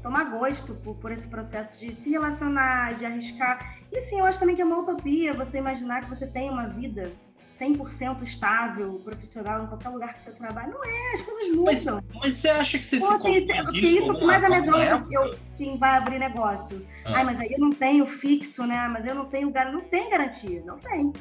[0.03, 3.79] Tomar gosto por, por esse processo de se relacionar, de arriscar.
[3.93, 6.67] E assim, eu acho também que é uma utopia você imaginar que você tem uma
[6.67, 7.13] vida
[7.61, 10.69] 100% estável, profissional, em qualquer lugar que você trabalha.
[10.69, 11.65] Não é, as coisas mudam.
[11.65, 11.87] Mas,
[12.21, 15.39] mas você acha que você Pô, se tem, Porque isso é mais amedronta que eu,
[15.57, 16.85] quem vai abrir negócio.
[17.05, 17.19] Ah.
[17.19, 18.89] Ai, mas aí eu não tenho fixo, né?
[18.89, 20.63] Mas eu não tenho Não tem garantia.
[20.65, 21.13] Não tem.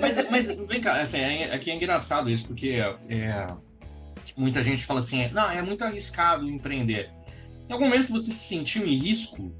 [0.00, 2.76] Mas, mas vem cá, assim, é, aqui é engraçado isso, porque
[3.08, 3.48] é,
[4.36, 7.10] muita gente fala assim, não, é muito arriscado empreender.
[7.68, 9.52] Em algum momento você se sentiu em risco?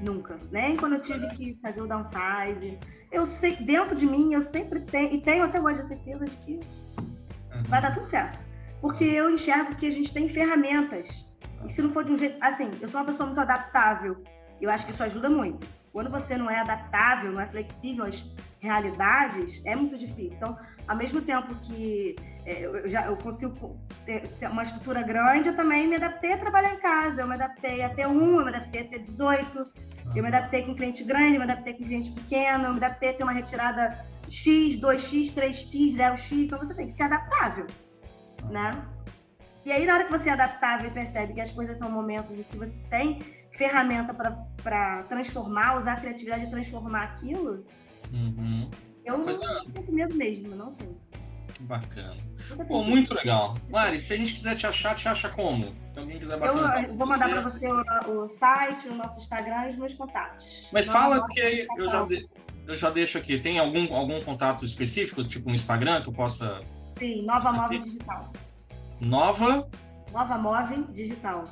[0.00, 0.38] Nunca.
[0.50, 2.78] Nem quando eu tive que fazer o downsize.
[3.10, 6.36] Eu sei, dentro de mim, eu sempre tenho, e tenho até hoje a certeza de
[6.36, 7.62] que uhum.
[7.68, 8.38] vai dar tudo certo.
[8.80, 11.24] Porque eu enxergo que a gente tem ferramentas.
[11.68, 12.36] E se não for de um jeito.
[12.40, 14.22] Assim, eu sou uma pessoa muito adaptável.
[14.60, 15.66] Eu acho que isso ajuda muito.
[15.92, 18.24] Quando você não é adaptável, não é flexível às
[18.60, 20.32] realidades, é muito difícil.
[20.36, 20.58] Então,
[20.88, 25.56] ao mesmo tempo que é, eu, já, eu consigo ter, ter, uma estrutura grande, eu
[25.56, 27.20] também me adaptei a trabalhar em casa.
[27.20, 29.66] Eu me adaptei a ter um, eu me adaptei a ter 18,
[30.14, 33.10] eu me adaptei com cliente grande, eu me adaptei com cliente pequeno, eu me adaptei
[33.10, 36.32] a ter uma retirada X, 2X, 3X, 0X.
[36.32, 37.66] Então, você tem que ser adaptável,
[38.50, 38.82] né?
[39.64, 42.36] E aí, na hora que você é adaptável e percebe que as coisas são momentos
[42.36, 43.20] e que você tem
[43.56, 47.64] ferramenta para transformar, usar a criatividade e transformar aquilo,
[48.12, 48.68] uhum.
[49.04, 49.44] eu Coisa...
[49.44, 50.96] não sinto medo mesmo, não sei.
[51.60, 52.16] Bacana.
[52.66, 53.56] Pô, muito legal.
[53.70, 55.74] Mari, se a gente quiser te achar, te acha como?
[55.90, 59.68] Se alguém quiser bater Eu vou mandar para você o, o, site, o nosso Instagram
[59.68, 60.68] e os meus contatos.
[60.72, 62.28] Mas Não, fala porque aí eu já, de,
[62.66, 63.38] eu já deixo aqui.
[63.38, 66.62] Tem algum, algum contato específico, tipo um Instagram, que eu possa.
[66.98, 68.32] Sim, Nova Móvel Digital.
[69.00, 69.68] Nova?
[70.12, 71.44] Nova Móvel Digital.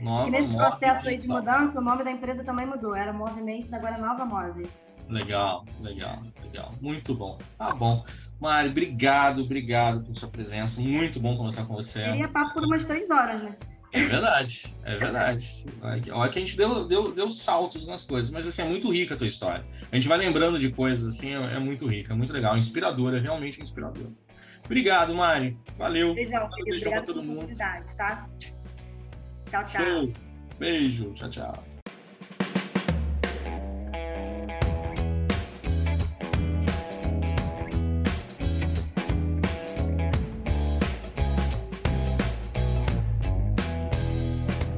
[0.00, 2.94] Nova e nesse processo aí de mudança, o nome da empresa também mudou.
[2.94, 4.66] Era Movimentos, agora é Nova Móvel.
[5.08, 6.70] Legal, legal, legal.
[6.80, 7.38] Muito bom.
[7.58, 8.04] Tá bom.
[8.44, 10.78] Mari, obrigado, obrigado por sua presença.
[10.78, 12.00] Muito bom conversar com você.
[12.04, 13.56] Seria papo por umas três horas, né?
[13.90, 15.64] É verdade, é verdade.
[16.12, 19.14] Olha que a gente deu, deu, deu saltos nas coisas, mas assim, é muito rica
[19.14, 19.64] a tua história.
[19.90, 23.18] A gente vai lembrando de coisas assim, é, é muito rica, é muito legal, inspiradora,
[23.18, 24.12] realmente inspiradora.
[24.62, 25.56] Obrigado, Mari.
[25.78, 26.14] Valeu.
[26.14, 27.56] Beijão, Beijão pra todo mundo.
[27.56, 28.28] Tá?
[29.48, 29.64] Tchau, tchau.
[29.64, 30.12] Show.
[30.58, 31.12] Beijo.
[31.14, 31.73] Tchau, tchau.